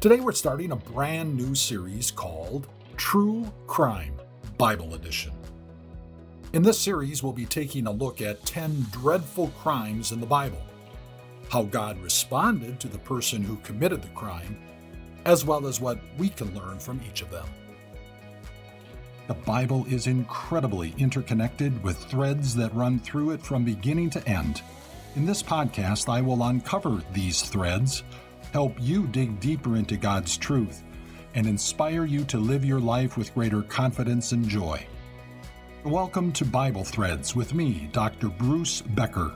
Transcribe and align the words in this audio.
Today 0.00 0.20
we're 0.20 0.32
starting 0.32 0.72
a 0.72 0.76
brand 0.76 1.36
new 1.36 1.54
series 1.54 2.10
called 2.10 2.66
True 2.96 3.46
Crime 3.66 4.14
Bible 4.56 4.94
Edition. 4.94 5.30
In 6.54 6.62
this 6.62 6.80
series, 6.80 7.22
we'll 7.22 7.34
be 7.34 7.44
taking 7.44 7.86
a 7.86 7.90
look 7.90 8.22
at 8.22 8.42
10 8.46 8.86
dreadful 8.92 9.48
crimes 9.60 10.12
in 10.12 10.18
the 10.18 10.26
Bible, 10.26 10.62
how 11.50 11.64
God 11.64 12.00
responded 12.00 12.80
to 12.80 12.88
the 12.88 12.96
person 12.96 13.42
who 13.42 13.56
committed 13.56 14.00
the 14.00 14.08
crime, 14.08 14.56
as 15.26 15.44
well 15.44 15.66
as 15.66 15.82
what 15.82 15.98
we 16.16 16.30
can 16.30 16.54
learn 16.58 16.78
from 16.78 17.02
each 17.06 17.20
of 17.20 17.30
them. 17.30 17.46
The 19.28 19.34
Bible 19.34 19.84
is 19.86 20.06
incredibly 20.06 20.94
interconnected 20.96 21.84
with 21.84 21.98
threads 22.04 22.54
that 22.54 22.74
run 22.74 23.00
through 23.00 23.32
it 23.32 23.42
from 23.42 23.66
beginning 23.66 24.08
to 24.10 24.26
end. 24.26 24.62
In 25.14 25.26
this 25.26 25.42
podcast, 25.42 26.08
I 26.08 26.22
will 26.22 26.42
uncover 26.44 27.02
these 27.12 27.42
threads 27.42 28.02
help 28.52 28.74
you 28.80 29.06
dig 29.06 29.40
deeper 29.40 29.76
into 29.76 29.96
God's 29.96 30.36
truth, 30.36 30.82
and 31.34 31.46
inspire 31.46 32.04
you 32.04 32.24
to 32.24 32.38
live 32.38 32.64
your 32.64 32.80
life 32.80 33.16
with 33.16 33.32
greater 33.34 33.62
confidence 33.62 34.32
and 34.32 34.48
joy. 34.48 34.84
Welcome 35.84 36.32
to 36.32 36.44
Bible 36.44 36.84
Threads 36.84 37.34
with 37.34 37.54
me, 37.54 37.88
Dr. 37.92 38.28
Bruce 38.28 38.82
Becker. 38.82 39.32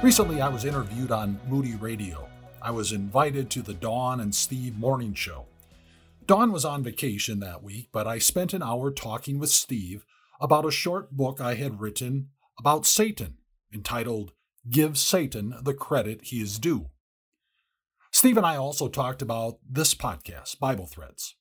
Recently, 0.00 0.40
I 0.40 0.48
was 0.48 0.64
interviewed 0.64 1.10
on 1.10 1.40
Moody 1.48 1.74
Radio. 1.74 2.28
I 2.62 2.70
was 2.70 2.92
invited 2.92 3.50
to 3.50 3.62
the 3.62 3.74
Dawn 3.74 4.20
and 4.20 4.32
Steve 4.32 4.78
morning 4.78 5.12
show. 5.12 5.46
Dawn 6.28 6.52
was 6.52 6.66
on 6.66 6.82
vacation 6.82 7.40
that 7.40 7.62
week, 7.62 7.88
but 7.90 8.06
I 8.06 8.18
spent 8.18 8.52
an 8.52 8.62
hour 8.62 8.90
talking 8.90 9.38
with 9.38 9.48
Steve 9.48 10.04
about 10.42 10.66
a 10.66 10.70
short 10.70 11.10
book 11.12 11.40
I 11.40 11.54
had 11.54 11.80
written 11.80 12.28
about 12.58 12.84
Satan 12.84 13.38
entitled 13.72 14.32
Give 14.68 14.98
Satan 14.98 15.54
the 15.62 15.72
Credit 15.72 16.20
He 16.24 16.42
Is 16.42 16.58
Due. 16.58 16.90
Steve 18.12 18.36
and 18.36 18.44
I 18.44 18.56
also 18.56 18.88
talked 18.88 19.22
about 19.22 19.56
this 19.66 19.94
podcast, 19.94 20.58
Bible 20.58 20.86
Threads. 20.86 21.34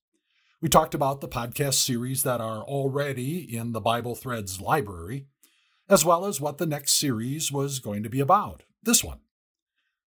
We 0.62 0.70
talked 0.70 0.96
about 0.96 1.20
the 1.20 1.28
podcast 1.28 1.74
series 1.74 2.24
that 2.24 2.40
are 2.40 2.62
already 2.62 3.40
in 3.40 3.74
the 3.74 3.82
Bible 3.82 4.16
Threads 4.16 4.62
library, 4.62 5.28
as 5.90 6.06
well 6.06 6.24
as 6.24 6.40
what 6.40 6.60
the 6.60 6.66
next 6.66 6.94
series 6.94 7.52
was 7.52 7.80
going 7.80 8.04
to 8.04 8.10
be 8.10 8.22
about, 8.22 8.64
this 8.82 9.04
one. 9.04 9.20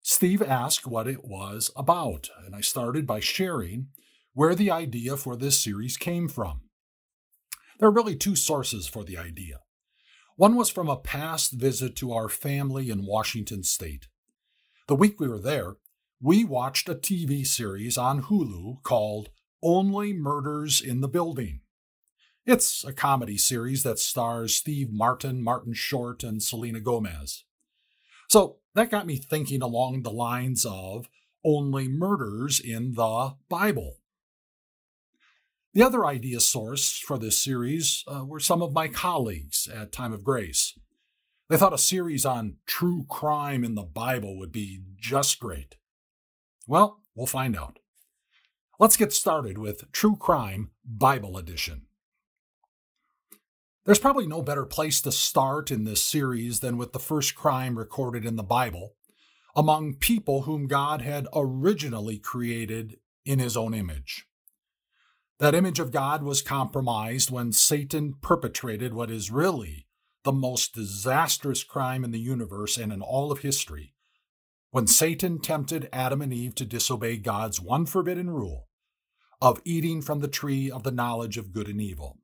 Steve 0.04 0.44
asked 0.44 0.86
what 0.86 1.08
it 1.08 1.26
was 1.26 1.72
about, 1.76 2.30
and 2.46 2.56
I 2.56 2.62
started 2.62 3.08
by 3.08 3.20
sharing 3.20 3.88
where 4.38 4.54
the 4.54 4.70
idea 4.70 5.18
for 5.18 5.36
this 5.36 5.58
series 5.58 5.98
came 5.98 6.28
from. 6.28 6.62
There 7.80 7.90
are 7.90 7.92
really 7.92 8.16
two 8.16 8.36
sources 8.36 8.86
for 8.86 9.04
the 9.04 9.18
idea. 9.18 9.62
One 10.36 10.56
was 10.56 10.70
from 10.70 10.88
a 10.88 10.96
past 10.96 11.54
visit 11.54 11.96
to 11.96 12.14
our 12.14 12.30
family 12.30 12.92
in 12.92 13.08
Washington 13.08 13.64
state. 13.64 14.10
The 14.88 14.94
week 14.94 15.20
we 15.20 15.28
were 15.28 15.40
there, 15.40 15.78
we 16.22 16.46
watched 16.46 16.88
a 16.88 16.94
TV 16.94 17.48
series 17.48 17.98
on 17.98 18.22
Hulu 18.22 18.84
called 18.84 19.30
Only 19.64 20.14
Murders 20.14 20.82
in 20.82 21.02
the 21.02 21.08
Building. 21.08 21.62
It's 22.46 22.84
a 22.84 22.94
comedy 22.94 23.40
series 23.40 23.82
that 23.82 23.98
stars 23.98 24.56
Steve 24.56 24.92
Martin, 24.92 25.42
Martin 25.42 25.74
Short, 25.74 26.24
and 26.24 26.44
Selena 26.44 26.80
Gomez. 26.80 27.44
So 28.30 28.58
that 28.76 28.92
got 28.92 29.08
me 29.08 29.16
thinking 29.16 29.64
along 29.64 30.04
the 30.04 30.12
lines 30.12 30.64
of 30.64 31.10
only 31.44 31.88
murders 31.88 32.60
in 32.60 32.94
the 32.94 33.34
Bible. 33.50 33.98
The 35.78 35.86
other 35.86 36.08
idea 36.08 36.40
source 36.40 36.98
for 36.98 37.20
this 37.20 37.38
series 37.38 38.04
uh, 38.08 38.26
were 38.26 38.40
some 38.40 38.64
of 38.64 38.74
my 38.74 38.88
colleagues 38.88 39.70
at 39.72 39.92
Time 39.92 40.12
of 40.12 40.24
Grace. 40.24 40.74
They 41.50 41.58
thought 41.58 41.72
a 41.72 41.78
series 41.78 42.26
on 42.26 42.56
true 42.66 43.06
crime 43.08 43.64
in 43.64 43.76
the 43.76 43.84
Bible 43.84 44.40
would 44.40 44.52
be 44.52 44.82
just 44.96 45.40
great. 45.40 45.76
Well, 46.66 47.04
we'll 47.14 47.28
find 47.28 47.56
out. 47.56 47.78
Let's 48.80 48.98
get 48.98 49.14
started 49.14 49.60
with 49.60 49.92
True 49.92 50.16
Crime 50.16 50.72
Bible 50.84 51.38
Edition. 51.38 51.84
There's 53.86 54.00
probably 54.00 54.26
no 54.26 54.42
better 54.42 54.66
place 54.66 55.00
to 55.02 55.12
start 55.12 55.70
in 55.70 55.84
this 55.84 56.02
series 56.02 56.60
than 56.60 56.78
with 56.78 56.92
the 56.92 56.98
first 56.98 57.36
crime 57.36 57.78
recorded 57.78 58.26
in 58.26 58.36
the 58.36 58.42
Bible 58.42 58.96
among 59.56 59.94
people 59.94 60.42
whom 60.42 60.66
God 60.66 61.04
had 61.04 61.28
originally 61.36 62.18
created 62.18 62.98
in 63.26 63.38
his 63.38 63.56
own 63.56 63.76
image. 63.76 64.28
That 65.40 65.54
image 65.54 65.80
of 65.80 65.92
God 65.92 66.24
was 66.24 66.42
compromised 66.42 67.30
when 67.30 67.52
Satan 67.52 68.16
perpetrated 68.22 68.94
what 68.94 69.12
is 69.12 69.30
really 69.30 69.86
the 70.24 70.32
most 70.32 70.74
disastrous 70.74 71.64
crime 71.64 72.04
in 72.04 72.10
the 72.10 72.20
universe 72.20 72.76
and 72.76 72.92
in 72.92 73.02
all 73.02 73.32
of 73.32 73.40
history. 73.40 73.94
When 74.72 74.88
Satan 74.88 75.40
tempted 75.40 75.90
Adam 75.94 76.24
and 76.24 76.34
Eve 76.34 76.56
to 76.56 76.66
disobey 76.66 77.18
God's 77.18 77.62
one 77.62 77.86
forbidden 77.86 78.32
rule 78.32 78.68
of 79.40 79.62
eating 79.64 80.02
from 80.02 80.22
the 80.22 80.28
tree 80.28 80.72
of 80.72 80.82
the 80.82 80.92
knowledge 80.92 81.38
of 81.38 81.54
good 81.54 81.68
and 81.68 81.80
evil. 81.80 82.18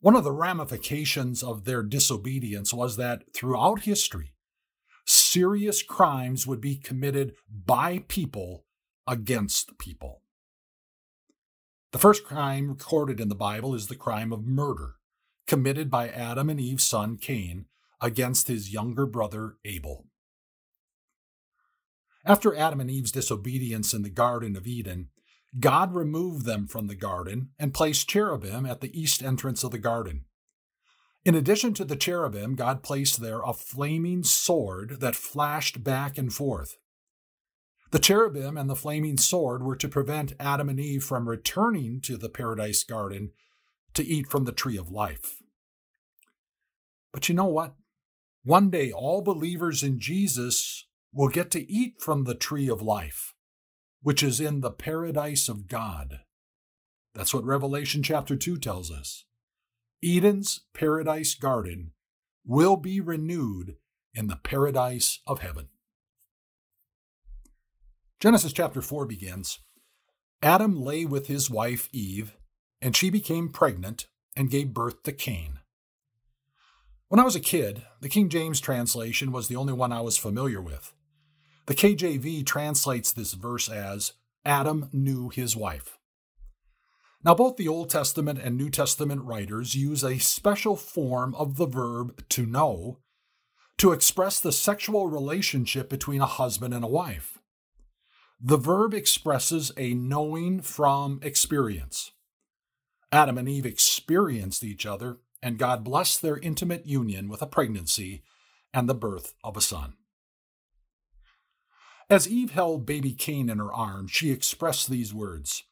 One 0.00 0.14
of 0.14 0.24
the 0.24 0.32
ramifications 0.32 1.42
of 1.42 1.64
their 1.64 1.82
disobedience 1.82 2.74
was 2.74 2.98
that 2.98 3.22
throughout 3.34 3.84
history, 3.84 4.34
serious 5.06 5.82
crimes 5.82 6.46
would 6.46 6.60
be 6.60 6.76
committed 6.76 7.32
by 7.50 8.04
people 8.08 8.66
against 9.06 9.78
people. 9.78 10.20
The 11.96 12.02
first 12.02 12.24
crime 12.24 12.68
recorded 12.68 13.20
in 13.20 13.30
the 13.30 13.34
Bible 13.34 13.74
is 13.74 13.86
the 13.86 13.96
crime 13.96 14.30
of 14.30 14.44
murder, 14.44 14.96
committed 15.46 15.90
by 15.90 16.10
Adam 16.10 16.50
and 16.50 16.60
Eve's 16.60 16.84
son 16.84 17.16
Cain 17.16 17.64
against 18.02 18.48
his 18.48 18.70
younger 18.70 19.06
brother 19.06 19.54
Abel. 19.64 20.04
After 22.22 22.54
Adam 22.54 22.82
and 22.82 22.90
Eve's 22.90 23.12
disobedience 23.12 23.94
in 23.94 24.02
the 24.02 24.10
Garden 24.10 24.56
of 24.56 24.66
Eden, 24.66 25.08
God 25.58 25.94
removed 25.94 26.44
them 26.44 26.66
from 26.66 26.86
the 26.86 26.94
garden 26.94 27.52
and 27.58 27.72
placed 27.72 28.10
cherubim 28.10 28.66
at 28.66 28.82
the 28.82 28.92
east 28.92 29.22
entrance 29.22 29.64
of 29.64 29.70
the 29.70 29.78
garden. 29.78 30.26
In 31.24 31.34
addition 31.34 31.72
to 31.72 31.84
the 31.86 31.96
cherubim, 31.96 32.56
God 32.56 32.82
placed 32.82 33.22
there 33.22 33.40
a 33.40 33.54
flaming 33.54 34.22
sword 34.22 35.00
that 35.00 35.16
flashed 35.16 35.82
back 35.82 36.18
and 36.18 36.30
forth. 36.30 36.76
The 37.90 37.98
cherubim 37.98 38.56
and 38.56 38.68
the 38.68 38.76
flaming 38.76 39.16
sword 39.16 39.62
were 39.62 39.76
to 39.76 39.88
prevent 39.88 40.34
Adam 40.40 40.68
and 40.68 40.80
Eve 40.80 41.04
from 41.04 41.28
returning 41.28 42.00
to 42.02 42.16
the 42.16 42.28
paradise 42.28 42.82
garden 42.82 43.30
to 43.94 44.04
eat 44.04 44.28
from 44.28 44.44
the 44.44 44.52
tree 44.52 44.76
of 44.76 44.90
life. 44.90 45.38
But 47.12 47.28
you 47.28 47.34
know 47.34 47.46
what? 47.46 47.74
One 48.42 48.70
day, 48.70 48.92
all 48.92 49.22
believers 49.22 49.82
in 49.82 49.98
Jesus 49.98 50.86
will 51.12 51.28
get 51.28 51.50
to 51.52 51.70
eat 51.70 51.94
from 52.00 52.24
the 52.24 52.34
tree 52.34 52.68
of 52.68 52.82
life, 52.82 53.34
which 54.02 54.22
is 54.22 54.40
in 54.40 54.60
the 54.60 54.70
paradise 54.70 55.48
of 55.48 55.66
God. 55.66 56.20
That's 57.14 57.32
what 57.32 57.44
Revelation 57.44 58.02
chapter 58.02 58.36
2 58.36 58.58
tells 58.58 58.90
us. 58.90 59.24
Eden's 60.04 60.60
paradise 60.74 61.34
garden 61.34 61.92
will 62.44 62.76
be 62.76 63.00
renewed 63.00 63.76
in 64.14 64.26
the 64.26 64.36
paradise 64.36 65.20
of 65.26 65.40
heaven. 65.40 65.68
Genesis 68.18 68.54
chapter 68.54 68.80
4 68.80 69.04
begins 69.04 69.58
Adam 70.42 70.80
lay 70.80 71.04
with 71.04 71.26
his 71.26 71.50
wife 71.50 71.86
Eve, 71.92 72.34
and 72.80 72.96
she 72.96 73.10
became 73.10 73.50
pregnant 73.50 74.06
and 74.34 74.50
gave 74.50 74.72
birth 74.72 75.02
to 75.02 75.12
Cain. 75.12 75.58
When 77.08 77.20
I 77.20 77.24
was 77.24 77.36
a 77.36 77.40
kid, 77.40 77.82
the 78.00 78.08
King 78.08 78.30
James 78.30 78.58
translation 78.58 79.32
was 79.32 79.48
the 79.48 79.56
only 79.56 79.74
one 79.74 79.92
I 79.92 80.00
was 80.00 80.16
familiar 80.16 80.62
with. 80.62 80.94
The 81.66 81.74
KJV 81.74 82.46
translates 82.46 83.12
this 83.12 83.34
verse 83.34 83.68
as 83.68 84.14
Adam 84.46 84.88
knew 84.94 85.28
his 85.28 85.54
wife. 85.54 85.98
Now, 87.22 87.34
both 87.34 87.56
the 87.56 87.68
Old 87.68 87.90
Testament 87.90 88.38
and 88.42 88.56
New 88.56 88.70
Testament 88.70 89.24
writers 89.24 89.74
use 89.74 90.02
a 90.02 90.18
special 90.18 90.76
form 90.76 91.34
of 91.34 91.56
the 91.56 91.66
verb 91.66 92.26
to 92.30 92.46
know 92.46 93.00
to 93.76 93.92
express 93.92 94.40
the 94.40 94.52
sexual 94.52 95.06
relationship 95.06 95.90
between 95.90 96.22
a 96.22 96.26
husband 96.26 96.72
and 96.72 96.82
a 96.82 96.88
wife. 96.88 97.35
The 98.40 98.58
verb 98.58 98.92
expresses 98.92 99.72
a 99.78 99.94
knowing 99.94 100.60
from 100.60 101.20
experience. 101.22 102.12
Adam 103.10 103.38
and 103.38 103.48
Eve 103.48 103.64
experienced 103.64 104.62
each 104.62 104.84
other, 104.84 105.18
and 105.42 105.58
God 105.58 105.84
blessed 105.84 106.20
their 106.20 106.36
intimate 106.38 106.86
union 106.86 107.28
with 107.28 107.40
a 107.40 107.46
pregnancy 107.46 108.22
and 108.74 108.88
the 108.88 108.94
birth 108.94 109.32
of 109.42 109.56
a 109.56 109.62
son. 109.62 109.94
As 112.10 112.28
Eve 112.28 112.50
held 112.50 112.84
baby 112.84 113.12
Cain 113.14 113.48
in 113.48 113.58
her 113.58 113.72
arms, 113.72 114.10
she 114.10 114.30
expressed 114.30 114.90
these 114.90 115.14
words 115.14 115.64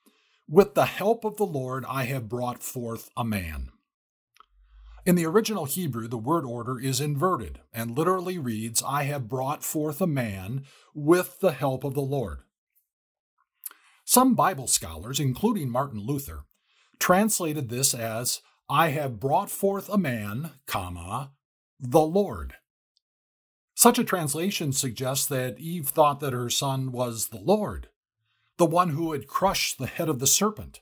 With 0.48 0.74
the 0.74 0.86
help 0.86 1.24
of 1.24 1.36
the 1.36 1.46
Lord, 1.46 1.84
I 1.86 2.04
have 2.04 2.30
brought 2.30 2.62
forth 2.62 3.10
a 3.14 3.24
man. 3.24 3.68
In 5.04 5.16
the 5.16 5.26
original 5.26 5.66
Hebrew, 5.66 6.08
the 6.08 6.16
word 6.16 6.46
order 6.46 6.80
is 6.80 6.98
inverted 6.98 7.60
and 7.74 7.96
literally 7.96 8.38
reads, 8.38 8.82
I 8.82 9.02
have 9.02 9.28
brought 9.28 9.62
forth 9.62 10.00
a 10.00 10.06
man 10.06 10.64
with 10.94 11.40
the 11.40 11.52
help 11.52 11.84
of 11.84 11.92
the 11.92 12.00
Lord. 12.00 12.43
Some 14.04 14.34
Bible 14.34 14.66
scholars, 14.66 15.18
including 15.18 15.70
Martin 15.70 16.00
Luther, 16.00 16.44
translated 16.98 17.68
this 17.68 17.94
as, 17.94 18.42
I 18.68 18.88
have 18.88 19.20
brought 19.20 19.50
forth 19.50 19.88
a 19.88 19.98
man, 19.98 20.52
comma, 20.66 21.32
the 21.80 22.00
Lord. 22.00 22.54
Such 23.74 23.98
a 23.98 24.04
translation 24.04 24.72
suggests 24.72 25.26
that 25.26 25.58
Eve 25.58 25.88
thought 25.88 26.20
that 26.20 26.32
her 26.32 26.48
son 26.48 26.92
was 26.92 27.28
the 27.28 27.40
Lord, 27.40 27.88
the 28.56 28.66
one 28.66 28.90
who 28.90 29.12
had 29.12 29.26
crushed 29.26 29.78
the 29.78 29.86
head 29.86 30.08
of 30.08 30.20
the 30.20 30.26
serpent. 30.26 30.80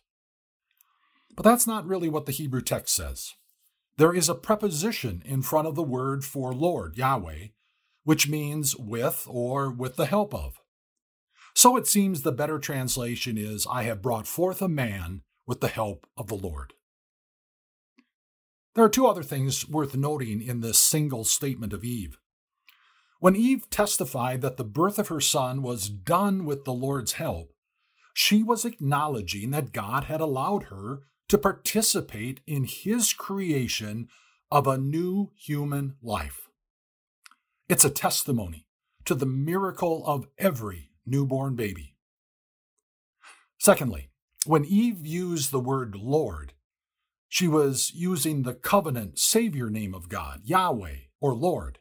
But 1.34 1.44
that's 1.44 1.66
not 1.66 1.86
really 1.86 2.08
what 2.08 2.26
the 2.26 2.32
Hebrew 2.32 2.60
text 2.60 2.94
says. 2.94 3.34
There 3.96 4.14
is 4.14 4.28
a 4.28 4.34
preposition 4.34 5.22
in 5.24 5.42
front 5.42 5.68
of 5.68 5.74
the 5.74 5.82
word 5.82 6.24
for 6.24 6.52
Lord, 6.52 6.96
Yahweh, 6.96 7.48
which 8.04 8.28
means 8.28 8.76
with 8.76 9.26
or 9.28 9.70
with 9.70 9.96
the 9.96 10.06
help 10.06 10.34
of. 10.34 10.61
So 11.54 11.76
it 11.76 11.86
seems 11.86 12.22
the 12.22 12.32
better 12.32 12.58
translation 12.58 13.36
is, 13.36 13.66
I 13.70 13.82
have 13.84 14.02
brought 14.02 14.26
forth 14.26 14.62
a 14.62 14.68
man 14.68 15.22
with 15.46 15.60
the 15.60 15.68
help 15.68 16.06
of 16.16 16.28
the 16.28 16.34
Lord. 16.34 16.72
There 18.74 18.84
are 18.84 18.88
two 18.88 19.06
other 19.06 19.22
things 19.22 19.68
worth 19.68 19.94
noting 19.94 20.40
in 20.40 20.60
this 20.60 20.78
single 20.78 21.24
statement 21.24 21.72
of 21.72 21.84
Eve. 21.84 22.18
When 23.20 23.36
Eve 23.36 23.68
testified 23.70 24.40
that 24.40 24.56
the 24.56 24.64
birth 24.64 24.98
of 24.98 25.08
her 25.08 25.20
son 25.20 25.62
was 25.62 25.88
done 25.88 26.44
with 26.44 26.64
the 26.64 26.72
Lord's 26.72 27.12
help, 27.12 27.52
she 28.14 28.42
was 28.42 28.64
acknowledging 28.64 29.50
that 29.50 29.72
God 29.72 30.04
had 30.04 30.20
allowed 30.20 30.64
her 30.64 31.02
to 31.28 31.38
participate 31.38 32.40
in 32.46 32.64
his 32.64 33.12
creation 33.12 34.08
of 34.50 34.66
a 34.66 34.78
new 34.78 35.30
human 35.36 35.96
life. 36.02 36.48
It's 37.68 37.84
a 37.84 37.90
testimony 37.90 38.66
to 39.04 39.14
the 39.14 39.26
miracle 39.26 40.02
of 40.06 40.26
every 40.38 40.90
newborn 41.06 41.54
baby. 41.56 41.96
Secondly, 43.58 44.10
when 44.44 44.64
Eve 44.64 45.06
used 45.06 45.50
the 45.50 45.60
word 45.60 45.94
Lord, 45.94 46.52
she 47.28 47.48
was 47.48 47.92
using 47.94 48.42
the 48.42 48.54
covenant 48.54 49.18
Savior 49.18 49.70
name 49.70 49.94
of 49.94 50.08
God, 50.08 50.42
Yahweh 50.44 50.96
or 51.20 51.34
Lord, 51.34 51.78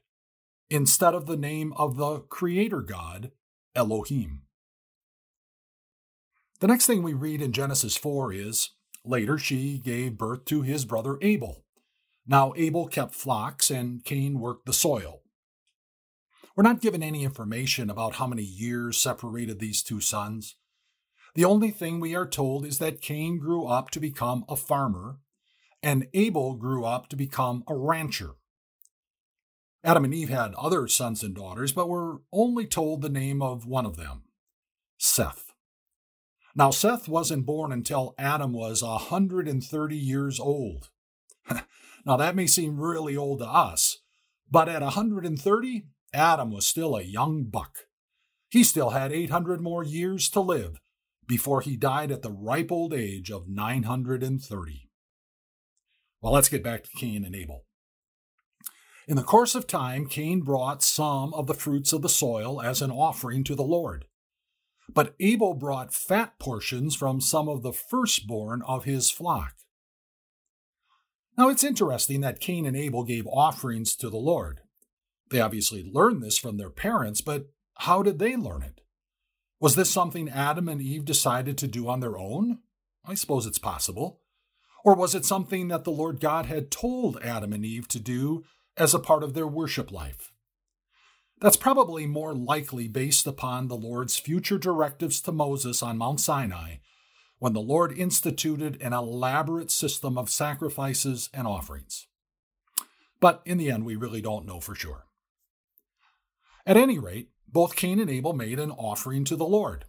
instead 0.70 1.14
of 1.14 1.26
the 1.26 1.38
name 1.38 1.74
of 1.74 1.98
the 1.98 2.20
Creator 2.20 2.82
God, 2.82 3.32
Elohim. 3.76 4.44
The 6.60 6.68
next 6.68 6.86
thing 6.86 7.02
we 7.02 7.14
read 7.14 7.42
in 7.42 7.52
Genesis 7.52 7.98
4 7.98 8.32
is 8.32 8.70
later 9.04 9.38
she 9.38 9.80
gave 9.80 10.18
birth 10.18 10.46
to 10.46 10.62
his 10.62 10.86
brother 10.86 11.18
Abel. 11.22 11.66
Now 12.28 12.54
Abel 12.56 12.88
kept 12.88 13.16
flocks 13.16 13.72
and 13.72 14.06
Cain 14.06 14.40
worked 14.40 14.68
the 14.68 14.74
soil. 14.74 15.21
We're 16.56 16.64
not 16.64 16.82
given 16.82 17.02
any 17.02 17.24
information 17.24 17.90
about 17.90 18.16
how 18.16 18.28
many 18.28 18.44
years 18.44 18.98
separated 18.98 19.60
these 19.60 19.82
two 19.82 20.02
sons. 20.02 20.56
The 21.34 21.46
only 21.46 21.72
thing 21.72 22.00
we 22.00 22.14
are 22.16 22.28
told 22.28 22.66
is 22.66 22.78
that 22.80 23.02
Cain 23.02 23.38
grew 23.38 23.66
up 23.66 23.90
to 23.92 24.00
become 24.00 24.44
a 24.50 24.58
farmer, 24.58 25.20
and 25.82 26.08
Abel 26.14 26.56
grew 26.56 26.84
up 26.84 27.08
to 27.10 27.16
become 27.16 27.64
a 27.68 27.76
rancher. 27.76 28.32
Adam 29.84 30.04
and 30.04 30.14
Eve 30.14 30.30
had 30.30 30.54
other 30.56 30.88
sons 30.88 31.24
and 31.24 31.34
daughters, 31.34 31.72
but 31.72 31.90
we're 31.90 32.18
only 32.32 32.66
told 32.68 33.02
the 33.02 33.10
name 33.10 33.42
of 33.42 33.66
one 33.66 33.86
of 33.86 33.96
them 33.96 34.24
Seth. 34.98 35.54
Now, 36.54 36.70
Seth 36.70 37.08
wasn't 37.08 37.46
born 37.46 37.72
until 37.72 38.14
Adam 38.18 38.52
was 38.52 38.82
a 38.82 38.88
130 38.88 39.96
years 39.96 40.40
old. 40.40 40.90
now, 42.06 42.18
that 42.18 42.36
may 42.36 42.46
seem 42.46 42.80
really 42.80 43.16
old 43.16 43.40
to 43.40 43.48
us, 43.48 44.00
but 44.50 44.68
at 44.68 44.82
a 44.82 44.86
130, 44.86 45.86
Adam 46.14 46.52
was 46.52 46.66
still 46.66 46.96
a 46.96 47.04
young 47.04 47.46
buck. 47.46 47.86
He 48.50 48.64
still 48.64 48.90
had 48.90 49.14
800 49.14 49.62
more 49.62 49.84
years 49.84 50.30
to 50.30 50.42
live 50.42 50.80
before 51.28 51.62
he 51.62 51.78
died 51.78 52.12
at 52.12 52.22
the 52.22 52.32
ripe 52.32 52.72
old 52.72 52.94
age 52.94 53.32
of 53.32 53.48
930. 53.48 54.90
Well, 56.22 56.34
let's 56.34 56.50
get 56.50 56.64
back 56.64 56.84
to 56.84 56.90
Cain 56.98 57.24
and 57.24 57.36
Abel. 57.36 57.66
In 59.08 59.16
the 59.16 59.24
course 59.24 59.56
of 59.56 59.68
time, 59.68 60.08
Cain 60.08 60.42
brought 60.42 60.84
some 60.84 61.34
of 61.34 61.48
the 61.48 61.54
fruits 61.54 61.94
of 61.94 62.02
the 62.02 62.10
soil 62.10 62.62
as 62.62 62.82
an 62.82 62.92
offering 62.92 63.44
to 63.46 63.56
the 63.56 63.64
Lord. 63.64 64.06
But 64.94 65.16
Abel 65.20 65.54
brought 65.54 65.94
fat 65.94 66.38
portions 66.40 66.96
from 66.96 67.22
some 67.22 67.48
of 67.48 67.64
the 67.64 67.74
firstborn 67.74 68.62
of 68.64 68.84
his 68.84 69.10
flock. 69.10 69.56
Now 71.38 71.50
it's 71.50 71.64
interesting 71.64 72.22
that 72.22 72.40
Cain 72.40 72.66
and 72.66 72.76
Abel 72.76 73.04
gave 73.04 73.26
offerings 73.28 73.96
to 73.96 74.10
the 74.10 74.18
Lord. 74.18 74.61
They 75.32 75.40
obviously 75.40 75.82
learned 75.84 76.22
this 76.22 76.38
from 76.38 76.58
their 76.58 76.70
parents, 76.70 77.22
but 77.22 77.48
how 77.76 78.04
did 78.04 78.20
they 78.20 78.36
learn 78.36 78.64
it? 78.64 78.82
Was 79.60 79.76
this 79.76 79.90
something 79.90 80.30
Adam 80.30 80.68
and 80.68 80.82
Eve 80.82 81.06
decided 81.06 81.58
to 81.60 81.68
do 81.68 81.88
on 81.88 82.02
their 82.02 82.18
own? 82.18 82.60
I 83.06 83.14
suppose 83.14 83.46
it's 83.46 83.60
possible. 83.60 84.20
Or 84.84 84.96
was 84.96 85.16
it 85.16 85.26
something 85.26 85.70
that 85.70 85.84
the 85.84 85.92
Lord 85.92 86.20
God 86.20 86.48
had 86.48 86.70
told 86.70 87.22
Adam 87.24 87.54
and 87.54 87.66
Eve 87.66 87.88
to 87.90 88.00
do 88.00 88.44
as 88.76 88.94
a 88.94 89.00
part 89.00 89.24
of 89.24 89.34
their 89.34 89.48
worship 89.48 89.92
life? 89.92 90.32
That's 91.40 91.58
probably 91.58 92.06
more 92.06 92.36
likely 92.36 92.88
based 92.88 93.26
upon 93.26 93.68
the 93.68 93.78
Lord's 93.78 94.18
future 94.18 94.58
directives 94.58 95.22
to 95.22 95.32
Moses 95.32 95.82
on 95.82 95.98
Mount 95.98 96.20
Sinai 96.20 96.76
when 97.40 97.54
the 97.54 97.62
Lord 97.62 97.98
instituted 97.98 98.80
an 98.82 98.94
elaborate 98.94 99.72
system 99.72 100.18
of 100.18 100.30
sacrifices 100.30 101.30
and 101.34 101.48
offerings. 101.48 102.06
But 103.20 103.42
in 103.46 103.58
the 103.58 103.72
end, 103.72 103.86
we 103.86 103.96
really 103.96 104.22
don't 104.22 104.46
know 104.46 104.60
for 104.60 104.76
sure. 104.76 105.06
At 106.72 106.78
any 106.78 106.98
rate, 106.98 107.28
both 107.50 107.76
Cain 107.76 108.00
and 108.00 108.10
Abel 108.10 108.32
made 108.32 108.58
an 108.58 108.72
offering 108.72 109.26
to 109.26 109.36
the 109.36 109.44
Lord. 109.44 109.84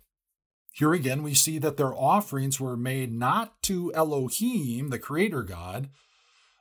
Here 0.72 0.92
again, 0.92 1.22
we 1.22 1.32
see 1.32 1.58
that 1.58 1.76
their 1.76 1.94
offerings 1.94 2.58
were 2.58 2.76
made 2.76 3.12
not 3.12 3.62
to 3.62 3.94
Elohim, 3.94 4.88
the 4.88 4.98
Creator 4.98 5.44
God, 5.44 5.90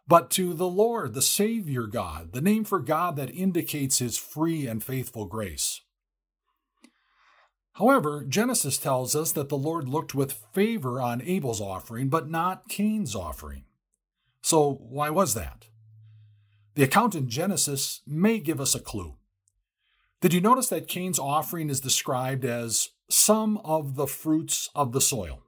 but 0.07 0.29
to 0.29 0.53
the 0.53 0.67
Lord, 0.67 1.15
the 1.15 1.23
Savior 1.23 1.87
God, 1.87 2.33
the 2.33 2.41
name 2.41 2.65
for 2.65 2.77
God 2.77 3.15
that 3.15 3.33
indicates 3.33 3.97
His 3.97 4.15
free 4.15 4.67
and 4.67 4.83
faithful 4.83 5.25
grace. 5.25 5.81
However, 7.73 8.23
Genesis 8.23 8.77
tells 8.77 9.15
us 9.15 9.31
that 9.31 9.49
the 9.49 9.57
Lord 9.57 9.89
looked 9.89 10.13
with 10.13 10.39
favor 10.53 11.01
on 11.01 11.23
Abel's 11.23 11.59
offering, 11.59 12.09
but 12.09 12.29
not 12.29 12.69
Cain's 12.69 13.15
offering. 13.15 13.63
So, 14.43 14.85
why 14.87 15.09
was 15.09 15.33
that? 15.33 15.65
The 16.75 16.83
account 16.83 17.15
in 17.15 17.27
Genesis 17.27 18.01
may 18.05 18.37
give 18.37 18.61
us 18.61 18.75
a 18.75 18.79
clue. 18.79 19.15
Did 20.21 20.33
you 20.35 20.41
notice 20.41 20.69
that 20.69 20.87
Cain's 20.87 21.17
offering 21.17 21.71
is 21.71 21.79
described 21.79 22.45
as 22.45 22.89
some 23.09 23.57
of 23.65 23.95
the 23.95 24.05
fruits 24.05 24.69
of 24.75 24.91
the 24.91 25.01
soil, 25.01 25.41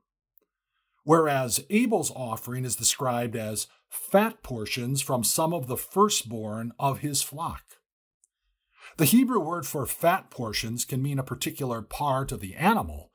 whereas 1.03 1.63
Abel's 1.69 2.11
offering 2.15 2.65
is 2.65 2.75
described 2.75 3.35
as 3.35 3.67
fat 3.87 4.41
portions 4.41 4.99
from 4.99 5.23
some 5.23 5.53
of 5.53 5.67
the 5.67 5.77
firstborn 5.77 6.73
of 6.79 6.99
his 6.99 7.21
flock? 7.21 7.61
The 8.97 9.05
Hebrew 9.05 9.39
word 9.39 9.67
for 9.67 9.85
fat 9.85 10.31
portions 10.31 10.85
can 10.85 11.03
mean 11.03 11.19
a 11.19 11.23
particular 11.23 11.83
part 11.83 12.31
of 12.31 12.39
the 12.39 12.55
animal, 12.55 13.11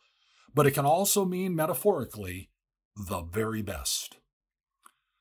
but 0.55 0.65
it 0.65 0.73
can 0.73 0.87
also 0.87 1.25
mean 1.25 1.57
metaphorically 1.57 2.51
the 2.95 3.23
very 3.23 3.63
best. 3.63 4.19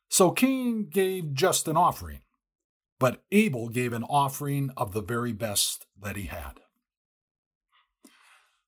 So 0.08 0.30
Cain 0.30 0.88
gave 0.88 1.34
just 1.34 1.68
an 1.68 1.78
offering, 1.78 2.22
but 3.00 3.24
Abel 3.32 3.70
gave 3.70 3.94
an 3.94 4.04
offering 4.04 4.72
of 4.76 4.94
the 4.94 5.02
very 5.02 5.34
best 5.34 5.86
that 6.02 6.16
he 6.16 6.26
had. 6.26 6.60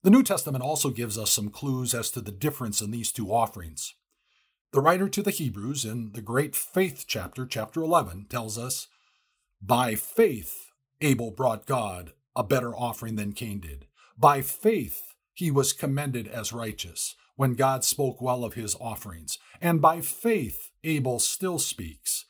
The 0.04 0.10
New 0.10 0.24
Testament 0.24 0.64
also 0.64 0.92
gives 0.92 1.18
us 1.18 1.32
some 1.32 1.50
clues 1.50 1.94
as 1.94 2.10
to 2.12 2.22
the 2.22 2.32
difference 2.32 2.82
in 2.82 2.92
these 2.92 3.12
two 3.12 3.34
offerings. 3.34 3.96
The 4.72 4.82
writer 4.82 5.10
to 5.10 5.22
the 5.24 5.32
Hebrews 5.32 5.84
in 5.84 6.12
the 6.14 6.22
great 6.22 6.56
faith 6.56 7.06
chapter, 7.08 7.46
chapter 7.46 7.82
11, 7.82 8.28
tells 8.30 8.58
us, 8.58 8.88
By 9.62 9.96
faith 9.96 10.68
Abel 11.02 11.32
brought 11.32 11.66
God 11.66 12.14
a 12.36 12.44
better 12.44 12.74
offering 12.76 13.16
than 13.16 13.34
Cain 13.34 13.60
did. 13.60 13.88
By 14.18 14.42
faith 14.42 15.14
he 15.34 15.52
was 15.52 15.74
commended 15.74 16.28
as 16.28 16.54
righteous 16.54 17.16
when 17.36 17.56
God 17.56 17.84
spoke 17.84 18.22
well 18.22 18.46
of 18.46 18.54
his 18.54 18.76
offerings. 18.80 19.38
And 19.60 19.82
by 19.82 20.02
faith 20.02 20.70
Abel 20.84 21.20
still 21.20 21.58
speaks, 21.60 22.26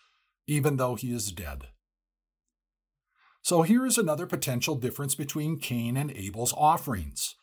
even 0.48 0.77
though 0.77 0.96
he 0.96 1.13
is 1.13 1.32
dead. 1.32 1.68
So 3.41 3.63
here 3.63 3.86
is 3.86 3.98
another 3.98 4.25
potential 4.25 4.75
difference 4.75 5.15
between 5.15 5.60
Cain 5.60 5.98
and 5.98 6.12
Abel's 6.12 6.53
offerings. 6.53 7.36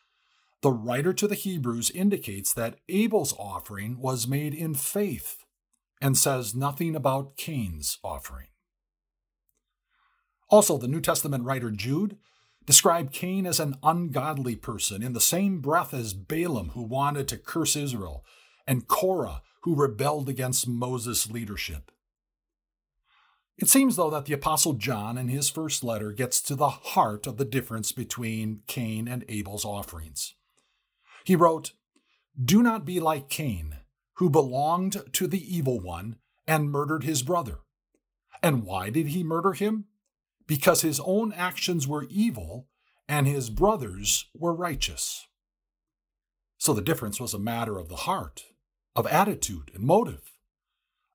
The 0.61 0.71
writer 0.71 1.13
to 1.13 1.27
the 1.27 1.35
Hebrews 1.35 1.91
indicates 1.91 2.53
that 2.53 2.79
Abel's 2.89 3.33
offering 3.37 3.99
was 3.99 4.27
made 4.27 4.53
in 4.53 4.73
faith 4.73 5.43
and 6.01 6.17
says 6.17 6.55
nothing 6.55 6.95
about 6.95 7.37
Cain's 7.37 7.99
offering. 8.03 8.47
Also, 10.49 10.77
the 10.77 10.87
New 10.87 11.01
Testament 11.01 11.43
writer 11.43 11.71
Jude 11.71 12.17
described 12.65 13.13
Cain 13.13 13.45
as 13.45 13.59
an 13.59 13.75
ungodly 13.83 14.55
person 14.55 15.03
in 15.03 15.13
the 15.13 15.21
same 15.21 15.59
breath 15.59 15.93
as 15.93 16.13
Balaam, 16.13 16.69
who 16.69 16.83
wanted 16.83 17.27
to 17.29 17.37
curse 17.37 17.75
Israel, 17.75 18.23
and 18.65 18.87
Korah, 18.87 19.41
who 19.61 19.75
rebelled 19.75 20.29
against 20.29 20.67
Moses' 20.67 21.29
leadership. 21.29 21.91
It 23.57 23.69
seems, 23.69 23.95
though, 23.95 24.11
that 24.11 24.25
the 24.25 24.33
Apostle 24.33 24.73
John 24.73 25.17
in 25.17 25.29
his 25.29 25.49
first 25.49 25.83
letter 25.83 26.11
gets 26.11 26.41
to 26.41 26.55
the 26.55 26.69
heart 26.69 27.25
of 27.25 27.37
the 27.37 27.45
difference 27.45 27.91
between 27.91 28.61
Cain 28.67 29.07
and 29.07 29.25
Abel's 29.27 29.65
offerings. 29.65 30.35
He 31.23 31.35
wrote, 31.35 31.73
Do 32.41 32.61
not 32.61 32.85
be 32.85 32.99
like 32.99 33.29
Cain, 33.29 33.77
who 34.15 34.29
belonged 34.29 35.03
to 35.13 35.27
the 35.27 35.55
evil 35.55 35.79
one 35.79 36.17
and 36.47 36.71
murdered 36.71 37.03
his 37.03 37.23
brother. 37.23 37.59
And 38.43 38.63
why 38.63 38.91
did 38.91 39.07
he 39.07 39.23
murder 39.23 39.53
him? 39.53 39.85
Because 40.45 40.81
his 40.81 41.01
own 41.03 41.33
actions 41.33 41.87
were 41.87 42.07
evil 42.09 42.67
and 43.09 43.27
his 43.27 43.49
brothers 43.49 44.25
were 44.33 44.53
righteous. 44.53 45.27
So 46.57 46.73
the 46.73 46.81
difference 46.81 47.19
was 47.19 47.33
a 47.33 47.39
matter 47.39 47.77
of 47.77 47.89
the 47.89 47.95
heart, 47.95 48.45
of 48.95 49.07
attitude 49.07 49.71
and 49.73 49.83
motive. 49.83 50.36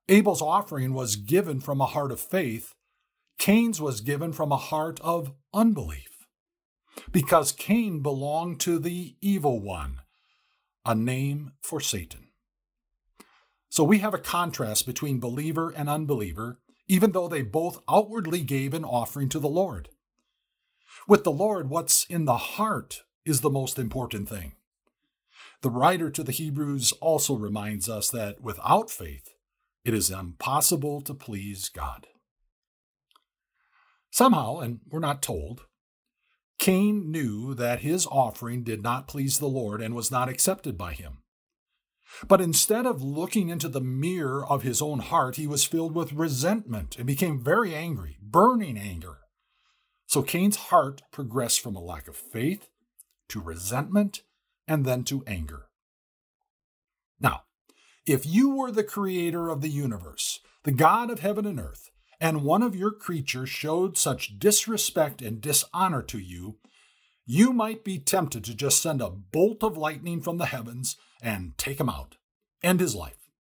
Abel's 0.09 0.43
offering 0.43 0.95
was 0.95 1.17
given 1.17 1.61
from 1.61 1.81
a 1.81 1.87
heart 1.87 2.13
of 2.13 2.21
faith, 2.21 2.75
Cain's 3.39 3.81
was 3.81 4.01
given 4.01 4.33
from 4.33 4.53
a 4.53 4.57
heart 4.57 5.01
of 5.01 5.33
unbelief. 5.53 6.27
Because 7.11 7.53
Cain 7.53 8.01
belonged 8.01 8.61
to 8.61 8.79
the 8.79 9.17
evil 9.21 9.61
one, 9.61 10.01
a 10.85 10.95
name 10.95 11.53
for 11.63 11.81
Satan. 11.81 12.29
So 13.69 13.85
we 13.85 13.99
have 13.99 14.13
a 14.13 14.19
contrast 14.19 14.87
between 14.87 15.19
believer 15.19 15.71
and 15.71 15.89
unbeliever, 15.89 16.59
even 16.89 17.13
though 17.13 17.29
they 17.29 17.43
both 17.43 17.83
outwardly 17.89 18.43
gave 18.43 18.75
an 18.75 18.85
offering 18.85 19.29
to 19.31 19.39
the 19.39 19.49
Lord. 19.49 19.89
With 21.09 21.25
the 21.25 21.33
Lord, 21.33 21.71
what's 21.71 22.05
in 22.07 22.27
the 22.27 22.37
heart 22.37 23.03
is 23.25 23.41
the 23.41 23.51
most 23.51 23.79
important 23.79 24.29
thing. 24.29 24.53
The 25.63 25.71
writer 25.71 26.11
to 26.11 26.23
the 26.23 26.33
Hebrews 26.33 26.93
also 27.01 27.35
reminds 27.35 27.89
us 27.89 28.11
that 28.11 28.43
without 28.43 28.91
faith, 28.91 29.31
it 29.85 29.95
is 29.95 30.11
impossible 30.11 31.01
to 31.03 31.15
please 31.15 31.69
God. 31.69 32.07
Somehow, 34.11 34.59
and 34.59 34.81
we're 34.91 35.01
not 35.01 35.23
told, 35.23 35.63
Cain 36.59 37.11
knew 37.11 37.55
that 37.55 37.81
his 37.81 38.07
offering 38.07 38.63
did 38.63 38.83
not 38.83 39.09
please 39.09 39.39
the 39.39 39.49
Lord 39.49 39.81
and 39.81 39.95
was 39.95 40.11
not 40.11 40.29
accepted 40.29 40.79
by 40.79 40.93
him. 40.93 41.19
But 42.29 42.41
instead 42.41 42.87
of 42.87 43.03
looking 43.03 43.49
into 43.49 43.69
the 43.69 43.81
mirror 43.81 44.47
of 44.47 44.63
his 44.63 44.83
own 44.83 45.01
heart, 45.01 45.37
he 45.37 45.47
was 45.47 45.65
filled 45.65 45.95
with 45.95 46.13
resentment 46.13 46.97
and 46.97 47.07
became 47.07 47.43
very 47.43 47.75
angry, 47.75 48.19
burning 48.21 48.77
anger. 48.77 49.19
So 50.07 50.23
Cain's 50.23 50.57
heart 50.57 51.03
progressed 51.11 51.61
from 51.61 51.75
a 51.75 51.83
lack 51.83 52.07
of 52.07 52.17
faith 52.17 52.69
to 53.31 53.41
resentment 53.41 54.23
and 54.69 54.85
then 54.85 55.05
to 55.05 55.25
anger. 55.27 55.69
Now, 57.19 57.45
if 58.07 58.27
you 58.27 58.51
were 58.57 58.71
the 58.71 58.85
creator 58.85 59.49
of 59.49 59.61
the 59.61 59.69
universe, 59.69 60.41
the 60.65 60.73
God 60.73 61.11
of 61.11 61.21
heaven 61.21 61.47
and 61.47 61.61
earth, 61.61 61.91
and 62.21 62.43
one 62.43 62.63
of 62.63 62.77
your 62.77 62.91
creatures 62.91 63.49
showed 63.49 63.97
such 63.97 64.39
disrespect 64.39 65.23
and 65.23 65.41
dishonor 65.41 66.03
to 66.03 66.19
you, 66.19 66.59
you 67.27 67.53
might 67.53 67.85
be 67.85 67.99
tempted 67.99 68.45
to 68.45 68.55
just 68.55 68.83
send 68.83 69.01
a 69.01 69.11
bolt 69.11 69.63
of 69.63 69.77
lightning 69.77 70.21
from 70.21 70.39
the 70.39 70.47
heavens 70.47 70.97
and 71.21 71.57
take 71.57 71.79
him 71.79 71.89
out, 71.89 72.17
end 72.63 72.81
his 72.81 72.95
life. 72.95 73.31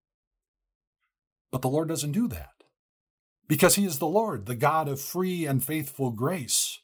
But 1.50 1.62
the 1.62 1.68
Lord 1.68 1.88
doesn't 1.88 2.12
do 2.12 2.28
that 2.28 2.50
because 3.48 3.74
he 3.74 3.84
is 3.84 3.98
the 3.98 4.06
Lord, 4.06 4.46
the 4.46 4.54
God 4.54 4.88
of 4.88 5.00
free 5.00 5.44
and 5.44 5.62
faithful 5.62 6.10
grace. 6.10 6.80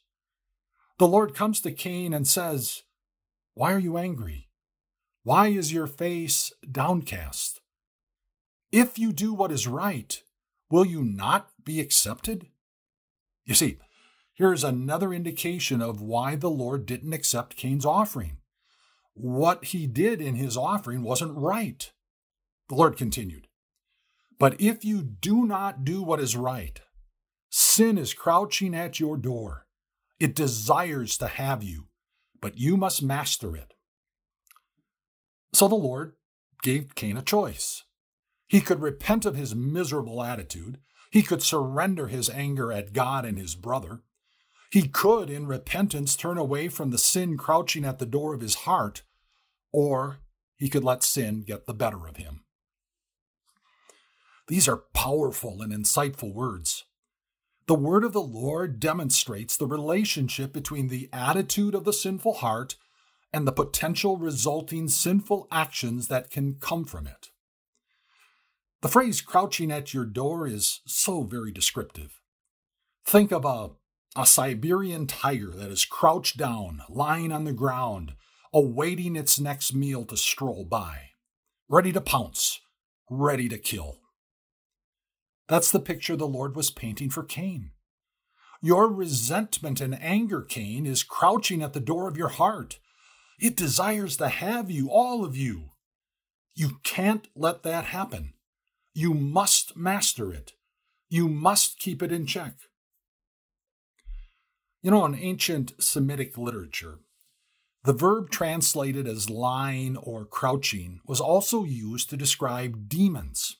The 0.99 1.07
Lord 1.07 1.33
comes 1.33 1.61
to 1.61 1.71
Cain 1.71 2.13
and 2.13 2.27
says, 2.27 2.83
Why 3.53 3.73
are 3.73 3.79
you 3.79 3.97
angry? 3.97 4.49
Why 5.23 5.47
is 5.47 5.73
your 5.73 5.87
face 5.87 6.51
downcast? 6.69 7.58
If 8.71 8.99
you 8.99 9.11
do 9.11 9.33
what 9.33 9.51
is 9.51 9.67
right, 9.67 10.21
will 10.69 10.85
you 10.85 11.03
not 11.03 11.49
be 11.63 11.79
accepted? 11.79 12.47
You 13.45 13.55
see, 13.55 13.77
here's 14.35 14.63
another 14.63 15.11
indication 15.11 15.81
of 15.81 16.01
why 16.01 16.35
the 16.35 16.51
Lord 16.51 16.85
didn't 16.85 17.13
accept 17.13 17.55
Cain's 17.55 17.85
offering. 17.85 18.37
What 19.13 19.65
he 19.65 19.87
did 19.87 20.21
in 20.21 20.35
his 20.35 20.55
offering 20.55 21.01
wasn't 21.01 21.35
right. 21.35 21.91
The 22.69 22.75
Lord 22.75 22.95
continued, 22.95 23.47
But 24.37 24.61
if 24.61 24.85
you 24.85 25.01
do 25.01 25.45
not 25.45 25.83
do 25.83 26.03
what 26.03 26.19
is 26.19 26.35
right, 26.35 26.79
sin 27.49 27.97
is 27.97 28.13
crouching 28.13 28.75
at 28.75 28.99
your 28.99 29.17
door. 29.17 29.65
It 30.19 30.35
desires 30.35 31.17
to 31.17 31.27
have 31.27 31.63
you, 31.63 31.87
but 32.39 32.57
you 32.57 32.77
must 32.77 33.01
master 33.01 33.55
it. 33.55 33.73
So 35.53 35.67
the 35.67 35.75
Lord 35.75 36.13
gave 36.61 36.93
Cain 36.93 37.17
a 37.17 37.23
choice. 37.23 37.83
He 38.49 38.61
could 38.61 38.81
repent 38.81 39.25
of 39.25 39.35
his 39.35 39.55
miserable 39.55 40.23
attitude. 40.23 40.79
He 41.11 41.21
could 41.21 41.43
surrender 41.43 42.07
his 42.07 42.29
anger 42.31 42.73
at 42.73 42.93
God 42.93 43.23
and 43.23 43.37
his 43.37 43.55
brother. 43.55 44.01
He 44.71 44.87
could, 44.87 45.29
in 45.29 45.47
repentance, 45.47 46.15
turn 46.15 46.37
away 46.37 46.67
from 46.67 46.89
the 46.89 46.97
sin 46.97 47.37
crouching 47.37 47.85
at 47.85 47.99
the 47.99 48.05
door 48.07 48.33
of 48.33 48.41
his 48.41 48.55
heart, 48.55 49.03
or 49.71 50.17
he 50.57 50.67
could 50.67 50.83
let 50.83 51.03
sin 51.03 51.41
get 51.41 51.67
the 51.67 51.73
better 51.75 52.07
of 52.07 52.17
him. 52.17 52.41
These 54.47 54.67
are 54.67 54.83
powerful 54.93 55.61
and 55.61 55.71
insightful 55.71 56.33
words. 56.33 56.85
The 57.67 57.75
word 57.75 58.03
of 58.03 58.13
the 58.13 58.21
Lord 58.21 58.79
demonstrates 58.79 59.55
the 59.55 59.67
relationship 59.67 60.51
between 60.51 60.87
the 60.87 61.07
attitude 61.13 61.75
of 61.75 61.83
the 61.83 61.93
sinful 61.93 62.33
heart 62.35 62.77
and 63.31 63.47
the 63.47 63.51
potential 63.51 64.17
resulting 64.17 64.87
sinful 64.87 65.47
actions 65.51 66.07
that 66.07 66.31
can 66.31 66.55
come 66.55 66.83
from 66.83 67.05
it. 67.05 67.29
The 68.81 68.89
phrase 68.89 69.21
crouching 69.21 69.71
at 69.71 69.93
your 69.93 70.05
door 70.05 70.47
is 70.47 70.79
so 70.85 71.23
very 71.23 71.51
descriptive. 71.51 72.21
Think 73.05 73.31
of 73.31 73.43
a, 73.43 73.71
a 74.15 74.25
Siberian 74.25 75.05
tiger 75.05 75.51
that 75.51 75.69
is 75.69 75.83
crouched 75.83 76.37
down, 76.37 76.83
lying 76.87 77.31
on 77.33 77.43
the 77.43 77.51
ground, 77.51 78.13
awaiting 78.53 79.17
its 79.17 79.39
next 79.39 79.73
meal 79.73 80.05
to 80.05 80.15
stroll 80.15 80.63
by, 80.63 81.09
ready 81.67 81.91
to 81.91 81.99
pounce, 81.99 82.61
ready 83.09 83.49
to 83.49 83.57
kill. 83.57 83.97
That's 85.49 85.71
the 85.71 85.79
picture 85.79 86.15
the 86.15 86.27
Lord 86.27 86.55
was 86.55 86.71
painting 86.71 87.09
for 87.09 87.23
Cain. 87.23 87.71
Your 88.61 88.87
resentment 88.87 89.81
and 89.81 90.01
anger, 90.01 90.41
Cain, 90.41 90.85
is 90.85 91.03
crouching 91.03 91.61
at 91.61 91.73
the 91.73 91.79
door 91.79 92.07
of 92.07 92.17
your 92.17 92.27
heart. 92.29 92.79
It 93.39 93.57
desires 93.57 94.15
to 94.17 94.29
have 94.29 94.69
you, 94.71 94.89
all 94.89 95.25
of 95.25 95.35
you. 95.35 95.71
You 96.55 96.79
can't 96.83 97.27
let 97.35 97.63
that 97.63 97.85
happen. 97.85 98.33
You 98.99 99.13
must 99.13 99.77
master 99.77 100.33
it. 100.33 100.55
You 101.07 101.29
must 101.29 101.79
keep 101.79 102.03
it 102.03 102.11
in 102.11 102.25
check. 102.25 102.55
You 104.81 104.91
know, 104.91 105.05
in 105.05 105.15
ancient 105.15 105.81
Semitic 105.81 106.37
literature, 106.37 106.99
the 107.85 107.93
verb 107.93 108.29
translated 108.29 109.07
as 109.07 109.29
lying 109.29 109.95
or 109.95 110.25
crouching 110.25 110.99
was 111.05 111.21
also 111.21 111.63
used 111.63 112.09
to 112.09 112.17
describe 112.17 112.89
demons, 112.89 113.55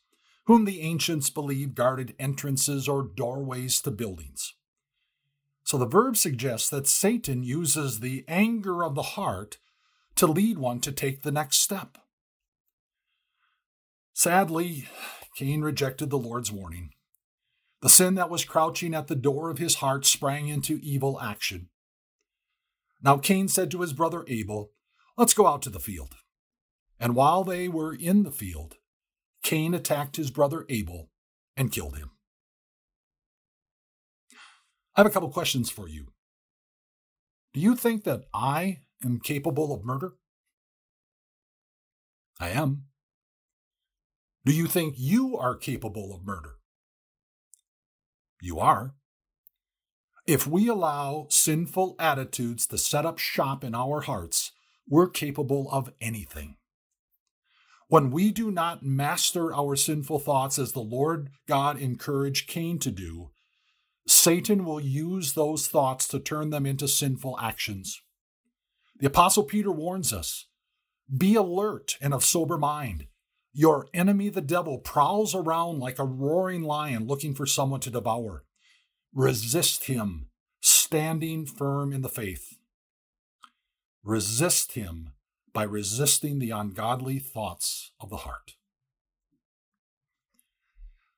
whom 0.47 0.65
the 0.65 0.81
ancients 0.81 1.29
believed 1.29 1.73
guarded 1.73 2.15
entrances 2.19 2.89
or 2.89 3.01
doorways 3.01 3.79
to 3.83 3.91
buildings. 3.91 4.55
So 5.63 5.77
the 5.77 5.87
verb 5.87 6.17
suggests 6.17 6.69
that 6.69 6.85
Satan 6.85 7.43
uses 7.43 8.01
the 8.01 8.25
anger 8.27 8.83
of 8.83 8.93
the 8.93 9.13
heart 9.15 9.57
to 10.17 10.27
lead 10.27 10.57
one 10.57 10.81
to 10.81 10.91
take 10.91 11.21
the 11.21 11.31
next 11.31 11.59
step. 11.59 11.97
Sadly, 14.13 14.89
Cain 15.39 15.61
rejected 15.61 16.09
the 16.09 16.17
Lord's 16.17 16.51
warning. 16.51 16.89
The 17.81 17.87
sin 17.87 18.15
that 18.15 18.29
was 18.29 18.43
crouching 18.43 18.93
at 18.93 19.07
the 19.07 19.15
door 19.15 19.49
of 19.49 19.57
his 19.57 19.75
heart 19.75 20.05
sprang 20.05 20.49
into 20.49 20.81
evil 20.83 21.17
action. 21.21 21.69
Now 23.01 23.17
Cain 23.19 23.47
said 23.47 23.71
to 23.71 23.79
his 23.79 23.93
brother 23.93 24.25
Abel, 24.27 24.71
Let's 25.15 25.33
go 25.33 25.47
out 25.47 25.61
to 25.61 25.69
the 25.69 25.79
field. 25.79 26.15
And 26.99 27.15
while 27.15 27.45
they 27.45 27.69
were 27.69 27.93
in 27.93 28.23
the 28.23 28.33
field, 28.33 28.75
Cain 29.41 29.73
attacked 29.73 30.17
his 30.17 30.29
brother 30.29 30.65
Abel 30.67 31.09
and 31.55 31.71
killed 31.71 31.95
him. 31.95 32.11
I 34.93 34.99
have 34.99 35.07
a 35.07 35.09
couple 35.09 35.29
questions 35.29 35.69
for 35.69 35.87
you. 35.87 36.07
Do 37.53 37.61
you 37.61 37.77
think 37.77 38.03
that 38.03 38.25
I 38.33 38.79
am 39.05 39.21
capable 39.21 39.73
of 39.73 39.85
murder? 39.85 40.15
I 42.41 42.49
am. 42.49 42.88
Do 44.49 44.55
you 44.55 44.65
think 44.65 44.95
you 44.97 45.37
are 45.37 45.55
capable 45.55 46.11
of 46.11 46.25
murder? 46.25 46.55
You 48.41 48.57
are. 48.57 48.95
If 50.25 50.47
we 50.47 50.67
allow 50.67 51.27
sinful 51.29 51.95
attitudes 51.99 52.65
to 52.65 52.79
set 52.79 53.05
up 53.05 53.19
shop 53.19 53.63
in 53.63 53.75
our 53.75 54.01
hearts, 54.01 54.51
we're 54.87 55.07
capable 55.07 55.69
of 55.71 55.93
anything. 56.01 56.55
When 57.89 58.09
we 58.09 58.31
do 58.31 58.49
not 58.49 58.81
master 58.81 59.53
our 59.53 59.75
sinful 59.75 60.17
thoughts 60.17 60.57
as 60.57 60.71
the 60.71 60.79
Lord 60.79 61.29
God 61.47 61.79
encouraged 61.79 62.47
Cain 62.47 62.79
to 62.79 62.89
do, 62.89 63.29
Satan 64.07 64.65
will 64.65 64.81
use 64.81 65.33
those 65.33 65.67
thoughts 65.67 66.07
to 66.07 66.19
turn 66.19 66.49
them 66.49 66.65
into 66.65 66.87
sinful 66.87 67.37
actions. 67.39 68.01
The 68.97 69.05
Apostle 69.05 69.43
Peter 69.43 69.71
warns 69.71 70.11
us 70.11 70.47
be 71.15 71.35
alert 71.35 71.97
and 72.01 72.15
of 72.15 72.25
sober 72.25 72.57
mind. 72.57 73.05
Your 73.53 73.87
enemy, 73.93 74.29
the 74.29 74.41
devil, 74.41 74.77
prowls 74.77 75.33
around 75.33 75.79
like 75.79 75.99
a 75.99 76.05
roaring 76.05 76.63
lion 76.63 77.07
looking 77.07 77.33
for 77.33 77.45
someone 77.45 77.79
to 77.81 77.89
devour. 77.89 78.43
Resist 79.13 79.85
him, 79.85 80.27
standing 80.61 81.45
firm 81.45 81.91
in 81.91 82.01
the 82.01 82.09
faith. 82.09 82.59
Resist 84.03 84.73
him 84.73 85.13
by 85.51 85.63
resisting 85.63 86.39
the 86.39 86.51
ungodly 86.51 87.19
thoughts 87.19 87.91
of 87.99 88.09
the 88.09 88.17
heart. 88.17 88.55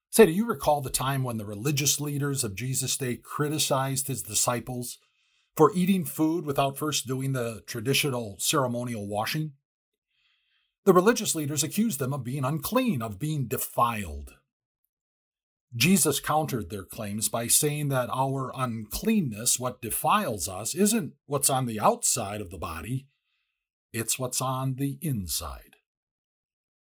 Say, 0.10 0.26
do 0.26 0.32
you 0.32 0.46
recall 0.46 0.82
the 0.82 0.90
time 0.90 1.24
when 1.24 1.38
the 1.38 1.46
religious 1.46 2.00
leaders 2.00 2.44
of 2.44 2.56
Jesus' 2.56 2.98
day 2.98 3.16
criticized 3.16 4.08
his 4.08 4.22
disciples 4.22 4.98
for 5.56 5.72
eating 5.74 6.06
food 6.06 6.46
without 6.46 6.78
first 6.78 7.08
doing 7.08 7.34
the 7.34 7.64
traditional 7.66 8.36
ceremonial 8.40 9.08
washing? 9.08 9.54
The 10.86 10.94
religious 10.94 11.36
leaders 11.36 11.64
accused 11.64 12.00
them 12.00 12.14
of 12.14 12.24
being 12.24 12.44
unclean, 12.44 13.02
of 13.02 13.20
being 13.20 13.46
defiled. 13.46 14.34
Jesus 15.76 16.20
countered 16.20 16.70
their 16.70 16.84
claims 16.84 17.30
by 17.30 17.48
saying 17.48 17.90
that 17.90 18.10
our 18.12 18.52
uncleanness, 18.56 19.60
what 19.60 19.82
defiles 19.82 20.50
us, 20.50 20.76
isn't 20.76 21.14
what's 21.28 21.50
on 21.50 21.66
the 21.66 21.80
outside 21.80 22.42
of 22.42 22.50
the 22.50 22.58
body, 22.58 23.08
it's 23.94 24.20
what's 24.20 24.42
on 24.42 24.76
the 24.76 24.98
inside. 25.02 25.76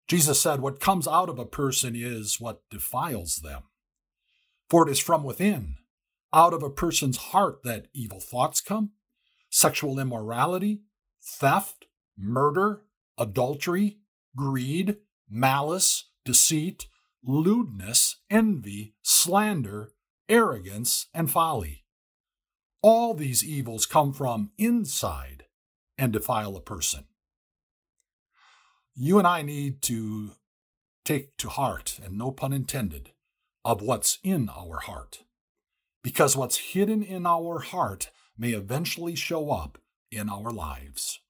Jesus 0.09 0.41
said, 0.41 0.61
What 0.61 0.81
comes 0.81 1.07
out 1.07 1.29
of 1.29 1.39
a 1.39 1.45
person 1.45 1.95
is 1.95 2.41
what 2.41 2.63
defiles 2.71 3.37
them. 3.37 3.63
For 4.69 4.89
it 4.89 4.91
is 4.91 5.01
from 5.01 5.25
within, 5.25 5.77
out 6.33 6.55
of 6.55 6.63
a 6.63 6.71
person's 6.71 7.17
heart, 7.17 7.63
that 7.65 7.89
evil 7.93 8.21
thoughts 8.21 8.61
come 8.61 8.93
sexual 9.51 9.99
immorality, 9.99 10.83
theft, 11.21 11.87
murder, 12.17 12.83
adultery, 13.21 13.99
greed, 14.35 14.97
malice, 15.29 16.07
deceit, 16.25 16.87
lewdness, 17.23 18.17
envy, 18.31 18.95
slander, 19.03 19.93
arrogance, 20.29 21.07
and 21.13 21.31
folly. 21.31 21.85
All 22.83 23.15
these 23.15 23.45
evils 23.45 23.85
come 23.85 24.13
from 24.13 24.53
inside 24.57 25.45
and 25.99 26.13
defile 26.13 26.57
a 26.57 26.61
person. 26.63 27.05
You 28.95 29.19
and 29.19 29.27
I 29.27 29.43
need 29.43 29.83
to 29.83 30.33
take 31.05 31.37
to 31.39 31.49
heart, 31.49 32.01
and 32.03 32.17
no 32.17 32.31
pun 32.31 32.53
intended, 32.53 33.13
of 33.65 33.83
what's 33.83 34.19
in 34.23 34.49
our 34.49 34.81
heart. 34.81 35.25
Because 36.03 36.37
what's 36.37 36.73
hidden 36.73 37.03
in 37.03 37.27
our 37.27 37.59
heart 37.59 38.11
may 38.39 38.51
eventually 38.51 39.15
show 39.15 39.51
up 39.51 39.79
in 40.11 40.31
our 40.31 40.51
lives. 40.51 41.21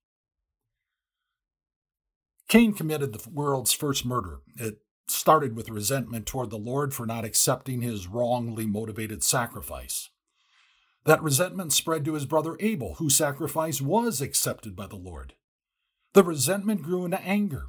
Cain 2.50 2.72
committed 2.72 3.12
the 3.12 3.30
world's 3.30 3.72
first 3.72 4.04
murder. 4.04 4.40
It 4.56 4.80
started 5.06 5.54
with 5.54 5.68
resentment 5.68 6.26
toward 6.26 6.50
the 6.50 6.58
Lord 6.58 6.92
for 6.92 7.06
not 7.06 7.24
accepting 7.24 7.80
his 7.80 8.08
wrongly 8.08 8.66
motivated 8.66 9.22
sacrifice. 9.22 10.10
That 11.04 11.22
resentment 11.22 11.72
spread 11.72 12.04
to 12.04 12.14
his 12.14 12.26
brother 12.26 12.56
Abel, 12.58 12.94
whose 12.94 13.14
sacrifice 13.14 13.80
was 13.80 14.20
accepted 14.20 14.74
by 14.74 14.88
the 14.88 14.96
Lord. 14.96 15.34
The 16.12 16.24
resentment 16.24 16.82
grew 16.82 17.04
into 17.04 17.22
anger. 17.22 17.68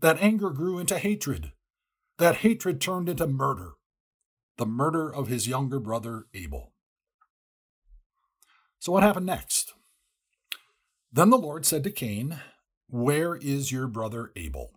That 0.00 0.20
anger 0.20 0.50
grew 0.50 0.78
into 0.78 0.98
hatred. 0.98 1.52
That 2.18 2.36
hatred 2.36 2.82
turned 2.82 3.08
into 3.08 3.26
murder. 3.26 3.72
The 4.58 4.66
murder 4.66 5.12
of 5.12 5.28
his 5.28 5.48
younger 5.48 5.80
brother 5.80 6.26
Abel. 6.34 6.74
So, 8.78 8.92
what 8.92 9.02
happened 9.02 9.24
next? 9.24 9.72
Then 11.10 11.30
the 11.30 11.38
Lord 11.38 11.64
said 11.64 11.82
to 11.84 11.90
Cain, 11.90 12.40
Where 12.94 13.34
is 13.34 13.72
your 13.72 13.88
brother 13.88 14.30
Abel? 14.36 14.70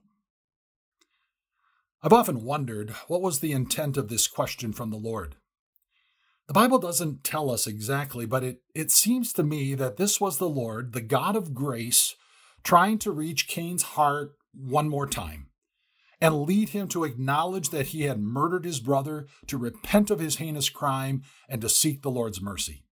I've 2.02 2.12
often 2.12 2.44
wondered 2.44 2.90
what 3.08 3.22
was 3.22 3.42
the 3.42 3.52
intent 3.52 3.96
of 3.96 4.08
this 4.08 4.26
question 4.26 4.74
from 4.74 4.90
the 4.90 4.98
Lord. 4.98 5.36
The 6.48 6.56
Bible 6.56 6.80
doesn't 6.80 7.24
tell 7.24 7.52
us 7.52 7.68
exactly, 7.68 8.26
but 8.26 8.44
it, 8.44 8.64
it 8.74 8.90
seems 8.90 9.34
to 9.34 9.44
me 9.44 9.76
that 9.76 9.98
this 9.98 10.20
was 10.20 10.40
the 10.40 10.50
Lord, 10.50 10.94
the 10.94 11.02
God 11.02 11.36
of 11.36 11.54
grace, 11.54 12.16
trying 12.64 12.98
to 13.00 13.12
reach 13.12 13.48
Cain's 13.48 13.84
heart 13.84 14.32
one 14.52 14.90
more 14.90 15.06
time 15.06 15.50
and 16.20 16.42
lead 16.42 16.70
him 16.70 16.88
to 16.88 17.04
acknowledge 17.04 17.70
that 17.70 17.90
he 17.90 18.02
had 18.06 18.20
murdered 18.20 18.66
his 18.66 18.80
brother, 18.80 19.28
to 19.46 19.60
repent 19.60 20.10
of 20.10 20.18
his 20.18 20.38
heinous 20.38 20.72
crime, 20.72 21.22
and 21.48 21.62
to 21.62 21.70
seek 21.70 22.02
the 22.02 22.10
Lord's 22.10 22.42
mercy. 22.42 22.84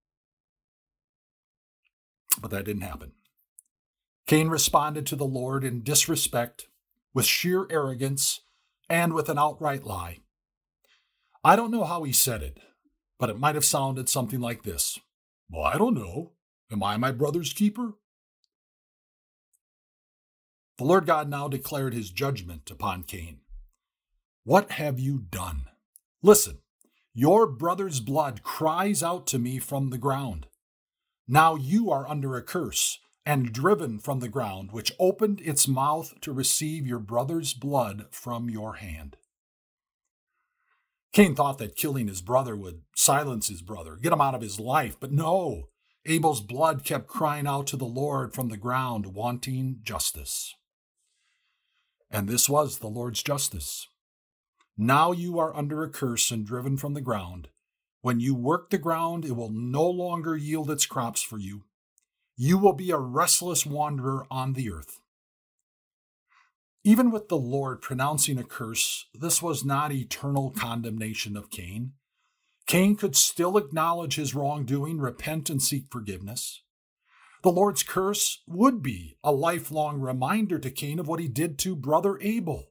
But 2.40 2.52
that 2.52 2.64
didn't 2.64 2.82
happen. 2.82 3.10
Cain 4.26 4.48
responded 4.48 5.06
to 5.06 5.16
the 5.16 5.24
Lord 5.24 5.62
in 5.62 5.82
disrespect, 5.82 6.66
with 7.14 7.26
sheer 7.26 7.66
arrogance, 7.70 8.40
and 8.88 9.12
with 9.12 9.28
an 9.28 9.38
outright 9.38 9.84
lie. 9.84 10.18
I 11.44 11.54
don't 11.54 11.70
know 11.70 11.84
how 11.84 12.02
he 12.02 12.12
said 12.12 12.42
it, 12.42 12.58
but 13.20 13.30
it 13.30 13.38
might 13.38 13.54
have 13.54 13.64
sounded 13.64 14.08
something 14.08 14.40
like 14.40 14.64
this 14.64 14.98
Well, 15.48 15.62
I 15.62 15.78
don't 15.78 15.94
know. 15.94 16.32
Am 16.72 16.82
I 16.82 16.96
my 16.96 17.12
brother's 17.12 17.52
keeper? 17.52 17.94
The 20.78 20.84
Lord 20.84 21.06
God 21.06 21.28
now 21.28 21.46
declared 21.46 21.94
his 21.94 22.10
judgment 22.10 22.70
upon 22.70 23.04
Cain. 23.04 23.38
What 24.42 24.72
have 24.72 24.98
you 24.98 25.20
done? 25.20 25.66
Listen, 26.20 26.58
your 27.14 27.46
brother's 27.46 28.00
blood 28.00 28.42
cries 28.42 29.02
out 29.02 29.26
to 29.28 29.38
me 29.38 29.58
from 29.58 29.90
the 29.90 29.98
ground. 29.98 30.48
Now 31.28 31.54
you 31.54 31.90
are 31.92 32.08
under 32.08 32.36
a 32.36 32.42
curse 32.42 32.98
and 33.26 33.52
driven 33.52 33.98
from 33.98 34.20
the 34.20 34.28
ground, 34.28 34.70
which 34.70 34.92
opened 35.00 35.40
its 35.40 35.66
mouth 35.66 36.14
to 36.20 36.32
receive 36.32 36.86
your 36.86 37.00
brother's 37.00 37.52
blood 37.52 38.06
from 38.12 38.48
your 38.48 38.74
hand. 38.74 39.16
Cain 41.12 41.34
thought 41.34 41.58
that 41.58 41.76
killing 41.76 42.06
his 42.06 42.22
brother 42.22 42.54
would 42.54 42.82
silence 42.94 43.48
his 43.48 43.62
brother, 43.62 43.96
get 43.96 44.12
him 44.12 44.20
out 44.20 44.34
of 44.34 44.42
his 44.42 44.60
life, 44.60 44.96
but 45.00 45.10
no. 45.10 45.68
Abel's 46.04 46.40
blood 46.40 46.84
kept 46.84 47.08
crying 47.08 47.48
out 47.48 47.66
to 47.66 47.76
the 47.76 47.84
Lord 47.84 48.32
from 48.32 48.48
the 48.48 48.56
ground, 48.56 49.06
wanting 49.06 49.80
justice. 49.82 50.54
And 52.08 52.28
this 52.28 52.48
was 52.48 52.78
the 52.78 52.86
Lord's 52.86 53.24
justice. 53.24 53.88
Now 54.78 55.10
you 55.10 55.38
are 55.40 55.56
under 55.56 55.82
a 55.82 55.90
curse 55.90 56.30
and 56.30 56.46
driven 56.46 56.76
from 56.76 56.94
the 56.94 57.00
ground. 57.00 57.48
When 58.02 58.20
you 58.20 58.36
work 58.36 58.70
the 58.70 58.78
ground, 58.78 59.24
it 59.24 59.34
will 59.34 59.50
no 59.50 59.88
longer 59.88 60.36
yield 60.36 60.70
its 60.70 60.86
crops 60.86 61.22
for 61.22 61.38
you. 61.38 61.64
You 62.36 62.58
will 62.58 62.74
be 62.74 62.90
a 62.90 62.98
restless 62.98 63.64
wanderer 63.64 64.26
on 64.30 64.52
the 64.52 64.70
earth. 64.70 65.00
Even 66.84 67.10
with 67.10 67.28
the 67.28 67.38
Lord 67.38 67.80
pronouncing 67.80 68.38
a 68.38 68.44
curse, 68.44 69.06
this 69.14 69.42
was 69.42 69.64
not 69.64 69.90
eternal 69.90 70.50
condemnation 70.50 71.36
of 71.36 71.50
Cain. 71.50 71.92
Cain 72.66 72.94
could 72.94 73.16
still 73.16 73.56
acknowledge 73.56 74.16
his 74.16 74.34
wrongdoing, 74.34 74.98
repent, 74.98 75.48
and 75.48 75.62
seek 75.62 75.84
forgiveness. 75.90 76.62
The 77.42 77.50
Lord's 77.50 77.82
curse 77.82 78.42
would 78.46 78.82
be 78.82 79.16
a 79.24 79.32
lifelong 79.32 80.00
reminder 80.00 80.58
to 80.58 80.70
Cain 80.70 80.98
of 80.98 81.08
what 81.08 81.20
he 81.20 81.28
did 81.28 81.58
to 81.60 81.74
brother 81.74 82.18
Abel. 82.20 82.66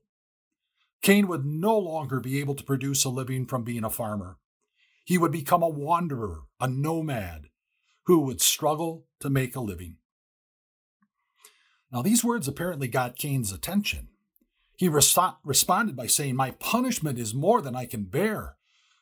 Cain 1.02 1.28
would 1.28 1.46
no 1.46 1.78
longer 1.78 2.20
be 2.20 2.40
able 2.40 2.56
to 2.56 2.64
produce 2.64 3.04
a 3.04 3.10
living 3.10 3.46
from 3.46 3.64
being 3.64 3.84
a 3.84 3.90
farmer. 3.90 4.38
He 5.04 5.18
would 5.18 5.32
become 5.32 5.64
a 5.64 5.70
wanderer, 5.70 6.42
a 6.60 6.68
nomad, 6.68 7.48
who 8.06 8.20
would 8.22 8.42
struggle 8.42 9.06
to 9.20 9.30
make 9.30 9.56
a 9.56 9.62
living. 9.62 9.98
Now, 11.92 12.02
these 12.02 12.24
words 12.24 12.48
apparently 12.48 12.88
got 12.88 13.18
Cain's 13.18 13.52
attention. 13.52 14.10
He 14.76 14.90
res- 14.90 15.18
responded 15.44 15.96
by 15.96 16.08
saying, 16.08 16.36
My 16.36 16.52
punishment 16.52 17.18
is 17.18 17.34
more 17.34 17.62
than 17.62 17.76
I 17.76 17.86
can 17.86 18.04
bear. 18.04 18.58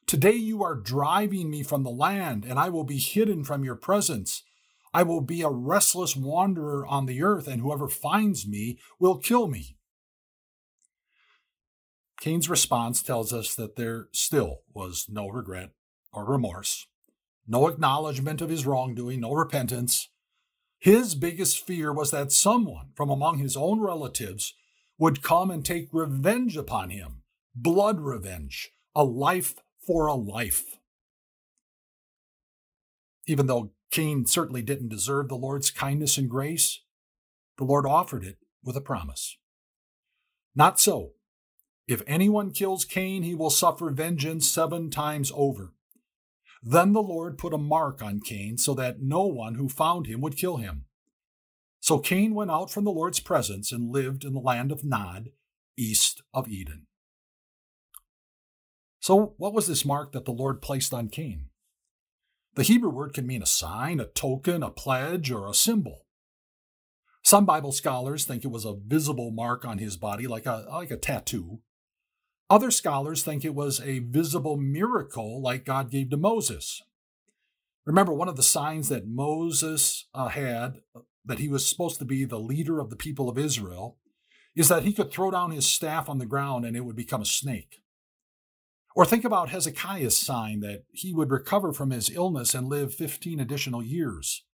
Today 0.06 0.34
you 0.34 0.63
are 0.63 0.76
driving 0.76 1.50
me 1.50 1.63
from 1.63 1.84
the 1.84 1.89
land, 1.89 2.46
and 2.46 2.60
I 2.60 2.70
will 2.70 2.84
be 2.84 2.98
hidden 2.98 3.44
from 3.44 3.63
your 3.63 3.76
presence. 3.76 4.44
I 4.94 5.04
will 5.04 5.22
be 5.22 5.42
a 5.42 5.50
restless 5.50 6.16
wanderer 6.16 6.86
on 6.86 7.06
the 7.06 7.24
earth, 7.24 7.48
and 7.48 7.62
whoever 7.62 7.88
finds 7.88 8.48
me 8.48 8.78
will 9.00 9.18
kill 9.18 9.48
me. 9.48 9.78
Cain's 12.22 12.50
response 12.50 13.02
tells 13.02 13.34
us 13.34 13.56
that 13.56 13.76
there 13.76 14.08
still 14.13 14.62
was 14.74 15.08
no 15.10 15.28
regret 15.28 15.72
or 16.13 16.26
remorse 16.26 16.86
no 17.47 17.67
acknowledgement 17.67 18.41
of 18.41 18.49
his 18.49 18.65
wrongdoing, 18.65 19.21
no 19.21 19.34
repentance. 19.34 20.10
His 20.79 21.15
biggest 21.15 21.65
fear 21.65 21.93
was 21.93 22.12
that 22.12 22.32
someone 22.32 22.89
from 22.95 23.10
among 23.10 23.38
his 23.38 23.56
own 23.56 23.79
relatives 23.79 24.53
would 24.97 25.23
come 25.23 25.49
and 25.49 25.65
take 25.65 25.89
revenge 25.91 26.58
upon 26.58 26.89
him 26.89 27.23
blood 27.56 27.99
revenge, 27.99 28.71
a 28.95 29.03
life 29.03 29.56
for 29.86 30.08
a 30.08 30.13
life. 30.13 30.77
Even 33.27 33.47
though 33.47 33.71
Cain 33.91 34.25
certainly 34.25 34.62
didn't 34.62 34.89
deserve 34.89 35.29
the 35.29 35.36
Lord's 35.36 35.69
kindness 35.69 36.17
and 36.17 36.29
grace, 36.29 36.82
the 37.58 37.63
Lord 37.63 37.86
offered 37.86 38.23
it 38.23 38.38
with 38.63 38.75
a 38.75 38.82
promise. 38.82 39.38
Not 40.56 40.79
so. 40.79 41.12
If 41.88 42.01
anyone 42.08 42.51
kills 42.51 42.86
Cain, 42.86 43.23
he 43.23 43.36
will 43.36 43.49
suffer 43.49 43.89
vengeance 43.91 44.49
seven 44.49 44.89
times 44.89 45.32
over. 45.36 45.73
Then 46.63 46.93
the 46.93 47.04
Lord 47.04 47.38
put 47.38 47.54
a 47.54 47.58
mark 47.58 48.02
on 48.02 48.21
Cain 48.21 48.58
so 48.58 48.73
that 48.76 49.02
no 49.02 49.26
one 49.26 49.56
who 49.56 49.67
found 49.67 50.08
him 50.08 50.21
would 50.21 50.38
kill 50.38 50.58
him. 50.58 50.86
So 51.82 51.99
Cain 51.99 52.34
went 52.34 52.49
out 52.49 52.71
from 52.71 52.86
the 52.86 52.91
Lord's 52.91 53.19
presence 53.19 53.73
and 53.73 53.91
lived 53.91 54.23
in 54.23 54.34
the 54.34 54.39
land 54.39 54.71
of 54.71 54.86
Nod, 54.86 55.32
east 55.78 56.21
of 56.34 56.47
Eden. 56.47 56.88
So, 59.02 59.34
what 59.36 59.54
was 59.54 59.67
this 59.67 59.84
mark 59.84 60.13
that 60.13 60.23
the 60.23 60.32
Lord 60.32 60.62
placed 60.62 60.93
on 60.93 61.10
Cain? 61.10 61.49
The 62.56 62.63
Hebrew 62.63 62.89
word 62.89 63.13
can 63.13 63.28
mean 63.28 63.41
a 63.41 63.45
sign, 63.45 63.99
a 63.99 64.06
token, 64.06 64.63
a 64.63 64.69
pledge, 64.69 65.30
or 65.30 65.49
a 65.49 65.54
symbol. 65.54 66.06
Some 67.21 67.45
Bible 67.45 67.73
scholars 67.73 68.23
think 68.23 68.45
it 68.45 68.52
was 68.52 68.63
a 68.63 68.76
visible 68.76 69.32
mark 69.32 69.65
on 69.65 69.80
his 69.80 69.97
body, 69.97 70.26
like 70.26 70.45
a, 70.45 70.65
like 70.69 70.91
a 70.91 70.95
tattoo. 70.95 71.60
Other 72.54 72.70
scholars 72.70 73.24
think 73.24 73.44
it 73.44 73.56
was 73.56 73.82
a 73.82 73.98
visible 73.98 74.58
miracle 74.58 75.42
like 75.42 75.66
God 75.66 75.89
gave 75.89 76.12
to 76.12 76.18
Moses. 76.18 76.84
Remember, 77.84 78.13
one 78.13 78.30
of 78.30 78.36
the 78.36 78.44
signs 78.44 78.89
that 78.89 79.08
Moses 79.08 80.06
uh, 80.13 80.28
had, 80.28 80.82
that 81.26 81.39
he 81.39 81.48
was 81.48 81.66
supposed 81.66 81.98
to 81.98 82.06
be 82.06 82.26
the 82.26 82.39
leader 82.39 82.80
of 82.80 82.92
the 82.92 82.96
people 82.96 83.28
of 83.28 83.39
Israel, 83.39 83.98
is 84.56 84.68
that 84.70 84.84
he 84.84 84.94
could 84.94 85.12
throw 85.12 85.32
down 85.32 85.50
his 85.50 85.66
staff 85.66 86.08
on 86.08 86.20
the 86.20 86.28
ground 86.28 86.63
and 86.63 86.78
it 86.78 86.82
would 86.82 86.96
become 86.96 87.24
a 87.24 87.26
snake. 87.26 87.82
Or 88.96 89.04
think 89.04 89.26
about 89.26 89.50
Hezekiah's 89.50 90.16
sign 90.16 90.60
that 90.60 90.84
he 90.92 91.12
would 91.12 91.32
recover 91.32 91.74
from 91.74 91.89
his 91.89 92.12
illness 92.12 92.54
and 92.54 92.68
live 92.68 92.94
15 92.94 93.39
additional 93.39 93.82
years. 93.82 94.46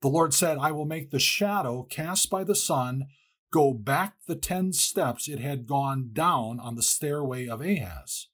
The 0.00 0.08
Lord 0.08 0.32
said, 0.32 0.56
I 0.56 0.72
will 0.72 0.86
make 0.86 1.10
the 1.10 1.18
shadow 1.18 1.82
cast 1.82 2.30
by 2.30 2.44
the 2.44 2.54
sun 2.54 3.08
go 3.50 3.72
back 3.72 4.14
the 4.26 4.34
10 4.36 4.72
steps 4.72 5.28
it 5.28 5.40
had 5.40 5.66
gone 5.66 6.10
down 6.12 6.60
on 6.60 6.76
the 6.76 6.82
stairway 6.82 7.46
of 7.46 7.60
Ahaz. 7.60 8.28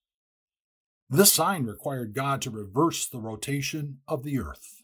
This 1.08 1.32
sign 1.32 1.64
required 1.64 2.14
God 2.14 2.42
to 2.42 2.50
reverse 2.50 3.06
the 3.06 3.20
rotation 3.20 3.98
of 4.08 4.24
the 4.24 4.38
earth. 4.38 4.82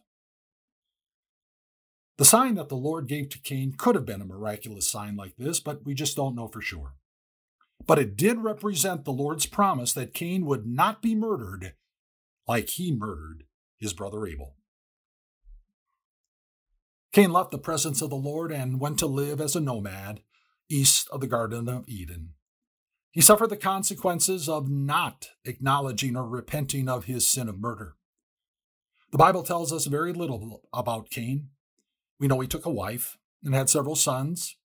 The 2.19 2.25
sign 2.25 2.55
that 2.55 2.69
the 2.69 2.77
Lord 2.77 3.09
gave 3.09 3.31
to 3.31 3.41
Cain 3.41 3.75
could 3.77 3.95
have 3.95 4.07
been 4.07 4.21
a 4.21 4.27
miraculous 4.27 4.89
sign 4.89 5.17
like 5.17 5.35
this, 5.37 5.59
but 5.59 5.85
we 5.85 5.95
just 5.95 6.17
don't 6.17 6.37
know 6.37 6.47
for 6.47 6.61
sure. 6.61 6.95
But 7.85 7.99
it 7.99 8.17
did 8.17 8.39
represent 8.39 9.05
the 9.05 9.13
Lord's 9.13 9.47
promise 9.47 9.93
that 9.95 10.15
Cain 10.15 10.47
would 10.47 10.67
not 10.67 11.03
be 11.03 11.17
murdered 11.17 11.75
like 12.47 12.69
he 12.69 12.93
murdered 12.93 13.45
his 13.79 13.93
brother 13.93 14.27
Abel. 14.27 14.55
Cain 17.13 17.31
left 17.31 17.51
the 17.51 17.59
presence 17.59 18.01
of 18.01 18.09
the 18.09 18.17
Lord 18.17 18.51
and 18.51 18.81
went 18.81 18.99
to 19.01 19.07
live 19.07 19.41
as 19.41 19.55
a 19.55 19.61
nomad 19.61 20.23
east 20.71 21.09
of 21.11 21.21
the 21.21 21.27
Garden 21.27 21.69
of 21.69 21.87
Eden. 21.87 22.31
He 23.11 23.21
suffered 23.21 23.51
the 23.51 23.57
consequences 23.59 24.49
of 24.49 24.71
not 24.71 25.29
acknowledging 25.45 26.17
or 26.17 26.27
repenting 26.27 26.89
of 26.89 27.05
his 27.05 27.29
sin 27.29 27.51
of 27.51 27.61
murder. 27.61 27.97
The 29.11 29.19
Bible 29.19 29.43
tells 29.43 29.71
us 29.75 29.85
very 29.85 30.15
little 30.15 30.63
about 30.73 31.11
Cain. 31.11 31.51
We 32.19 32.29
know 32.29 32.41
he 32.41 32.49
took 32.49 32.65
a 32.65 32.71
wife 32.71 33.19
and 33.45 33.55
had 33.55 33.69
several 33.69 33.97
sons, 33.97 34.57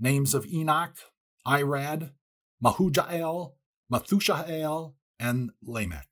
names 0.00 0.34
of 0.34 0.44
Enoch, 0.46 0.96
Irad, 1.46 2.10
Mahujael, 2.60 3.52
Methushael, 3.92 4.94
and 5.20 5.52
Lamech. 5.62 6.08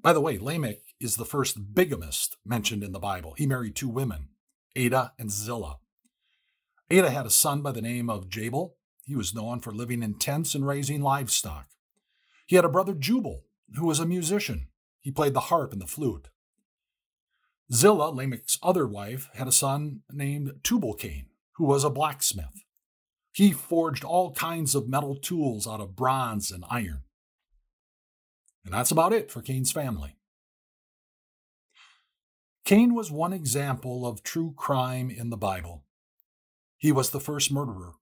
By 0.00 0.12
the 0.12 0.20
way, 0.20 0.38
Lamech 0.38 0.82
is 1.00 1.16
the 1.16 1.24
first 1.24 1.74
bigamist 1.74 2.36
mentioned 2.44 2.84
in 2.84 2.92
the 2.92 3.00
Bible. 3.00 3.34
He 3.36 3.46
married 3.46 3.74
two 3.74 3.88
women, 3.88 4.28
Adah 4.76 5.12
and 5.18 5.30
Zillah. 5.30 5.78
Adah 6.90 7.10
had 7.10 7.26
a 7.26 7.30
son 7.30 7.62
by 7.62 7.72
the 7.72 7.82
name 7.82 8.10
of 8.10 8.28
Jabal, 8.28 8.76
he 9.06 9.14
was 9.14 9.34
known 9.34 9.60
for 9.60 9.72
living 9.72 10.02
in 10.02 10.14
tents 10.14 10.54
and 10.54 10.66
raising 10.66 11.00
livestock. 11.00 11.68
He 12.46 12.56
had 12.56 12.64
a 12.64 12.68
brother 12.68 12.92
Jubal, 12.92 13.44
who 13.76 13.86
was 13.86 14.00
a 14.00 14.06
musician. 14.06 14.68
He 15.00 15.12
played 15.12 15.32
the 15.32 15.40
harp 15.40 15.72
and 15.72 15.80
the 15.80 15.86
flute. 15.86 16.28
Zillah, 17.72 18.12
Lamech's 18.12 18.58
other 18.62 18.86
wife, 18.86 19.30
had 19.34 19.46
a 19.46 19.52
son 19.52 20.02
named 20.12 20.52
Tubal-Cain, 20.62 21.26
who 21.54 21.64
was 21.64 21.84
a 21.84 21.90
blacksmith. 21.90 22.64
He 23.32 23.52
forged 23.52 24.04
all 24.04 24.32
kinds 24.32 24.74
of 24.74 24.88
metal 24.88 25.16
tools 25.16 25.66
out 25.66 25.80
of 25.80 25.94
bronze 25.94 26.50
and 26.50 26.64
iron. 26.68 27.02
And 28.64 28.74
that's 28.74 28.90
about 28.90 29.12
it 29.12 29.30
for 29.30 29.42
Cain's 29.42 29.70
family. 29.70 30.16
Cain 32.66 32.96
was 32.96 33.12
one 33.12 33.32
example 33.32 34.04
of 34.04 34.24
true 34.24 34.52
crime 34.56 35.08
in 35.08 35.30
the 35.30 35.36
Bible. 35.36 35.84
He 36.76 36.90
was 36.90 37.10
the 37.10 37.20
first 37.20 37.52
murderer. 37.52 37.92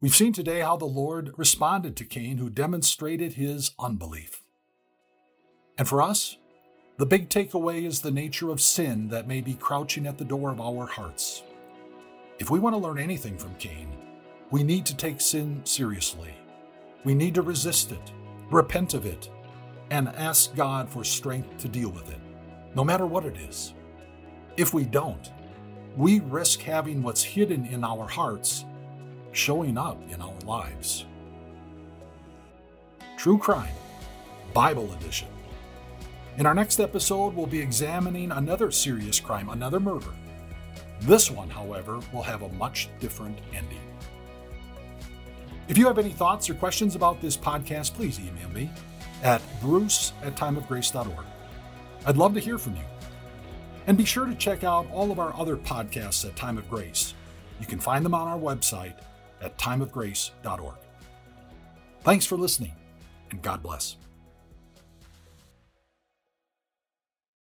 We've 0.00 0.14
seen 0.14 0.32
today 0.32 0.60
how 0.60 0.76
the 0.76 0.84
Lord 0.84 1.32
responded 1.36 1.96
to 1.96 2.04
Cain, 2.04 2.38
who 2.38 2.48
demonstrated 2.48 3.32
his 3.32 3.72
unbelief. 3.76 4.44
And 5.76 5.88
for 5.88 6.00
us, 6.00 6.36
the 6.96 7.04
big 7.04 7.28
takeaway 7.28 7.84
is 7.84 8.02
the 8.02 8.12
nature 8.12 8.50
of 8.50 8.60
sin 8.60 9.08
that 9.08 9.26
may 9.26 9.40
be 9.40 9.54
crouching 9.54 10.06
at 10.06 10.16
the 10.16 10.24
door 10.24 10.52
of 10.52 10.60
our 10.60 10.86
hearts. 10.86 11.42
If 12.38 12.50
we 12.50 12.60
want 12.60 12.74
to 12.74 12.78
learn 12.78 13.00
anything 13.00 13.36
from 13.36 13.56
Cain, 13.56 13.88
we 14.52 14.62
need 14.62 14.86
to 14.86 14.96
take 14.96 15.20
sin 15.20 15.60
seriously. 15.64 16.32
We 17.02 17.16
need 17.16 17.34
to 17.34 17.42
resist 17.42 17.90
it, 17.90 18.12
repent 18.48 18.94
of 18.94 19.06
it, 19.06 19.28
and 19.90 20.06
ask 20.10 20.54
God 20.54 20.88
for 20.88 21.02
strength 21.02 21.58
to 21.58 21.68
deal 21.68 21.90
with 21.90 22.08
it, 22.12 22.20
no 22.74 22.84
matter 22.84 23.06
what 23.06 23.24
it 23.24 23.36
is. 23.36 23.74
If 24.56 24.74
we 24.74 24.84
don't, 24.84 25.30
we 25.96 26.20
risk 26.20 26.60
having 26.60 27.02
what's 27.02 27.22
hidden 27.22 27.66
in 27.66 27.84
our 27.84 28.06
hearts 28.06 28.64
showing 29.32 29.76
up 29.76 30.00
in 30.10 30.20
our 30.20 30.38
lives. 30.44 31.06
True 33.16 33.38
Crime, 33.38 33.74
Bible 34.52 34.92
Edition. 34.94 35.28
In 36.38 36.46
our 36.46 36.54
next 36.54 36.80
episode, 36.80 37.34
we'll 37.34 37.46
be 37.46 37.60
examining 37.60 38.30
another 38.32 38.70
serious 38.70 39.20
crime, 39.20 39.50
another 39.50 39.78
murder. 39.78 40.12
This 41.02 41.30
one, 41.30 41.50
however, 41.50 42.00
will 42.12 42.22
have 42.22 42.42
a 42.42 42.48
much 42.50 42.88
different 43.00 43.38
ending. 43.52 43.80
If 45.68 45.76
you 45.76 45.86
have 45.86 45.98
any 45.98 46.10
thoughts 46.10 46.48
or 46.48 46.54
questions 46.54 46.96
about 46.96 47.20
this 47.20 47.36
podcast, 47.36 47.94
please 47.94 48.18
email 48.18 48.48
me 48.50 48.70
at 49.22 49.42
bruce 49.60 50.12
at 50.22 50.34
timeofgrace.org. 50.36 51.26
I'd 52.04 52.16
love 52.16 52.34
to 52.34 52.40
hear 52.40 52.58
from 52.58 52.76
you. 52.76 52.82
And 53.86 53.98
be 53.98 54.04
sure 54.04 54.26
to 54.26 54.34
check 54.34 54.64
out 54.64 54.86
all 54.90 55.10
of 55.10 55.18
our 55.18 55.34
other 55.36 55.56
podcasts 55.56 56.24
at 56.24 56.36
Time 56.36 56.58
of 56.58 56.68
Grace. 56.68 57.14
You 57.60 57.66
can 57.66 57.78
find 57.78 58.04
them 58.04 58.14
on 58.14 58.28
our 58.28 58.38
website 58.38 58.94
at 59.40 59.58
timeofgrace.org. 59.58 60.74
Thanks 62.02 62.26
for 62.26 62.36
listening, 62.36 62.74
and 63.30 63.42
God 63.42 63.62
bless. 63.62 63.96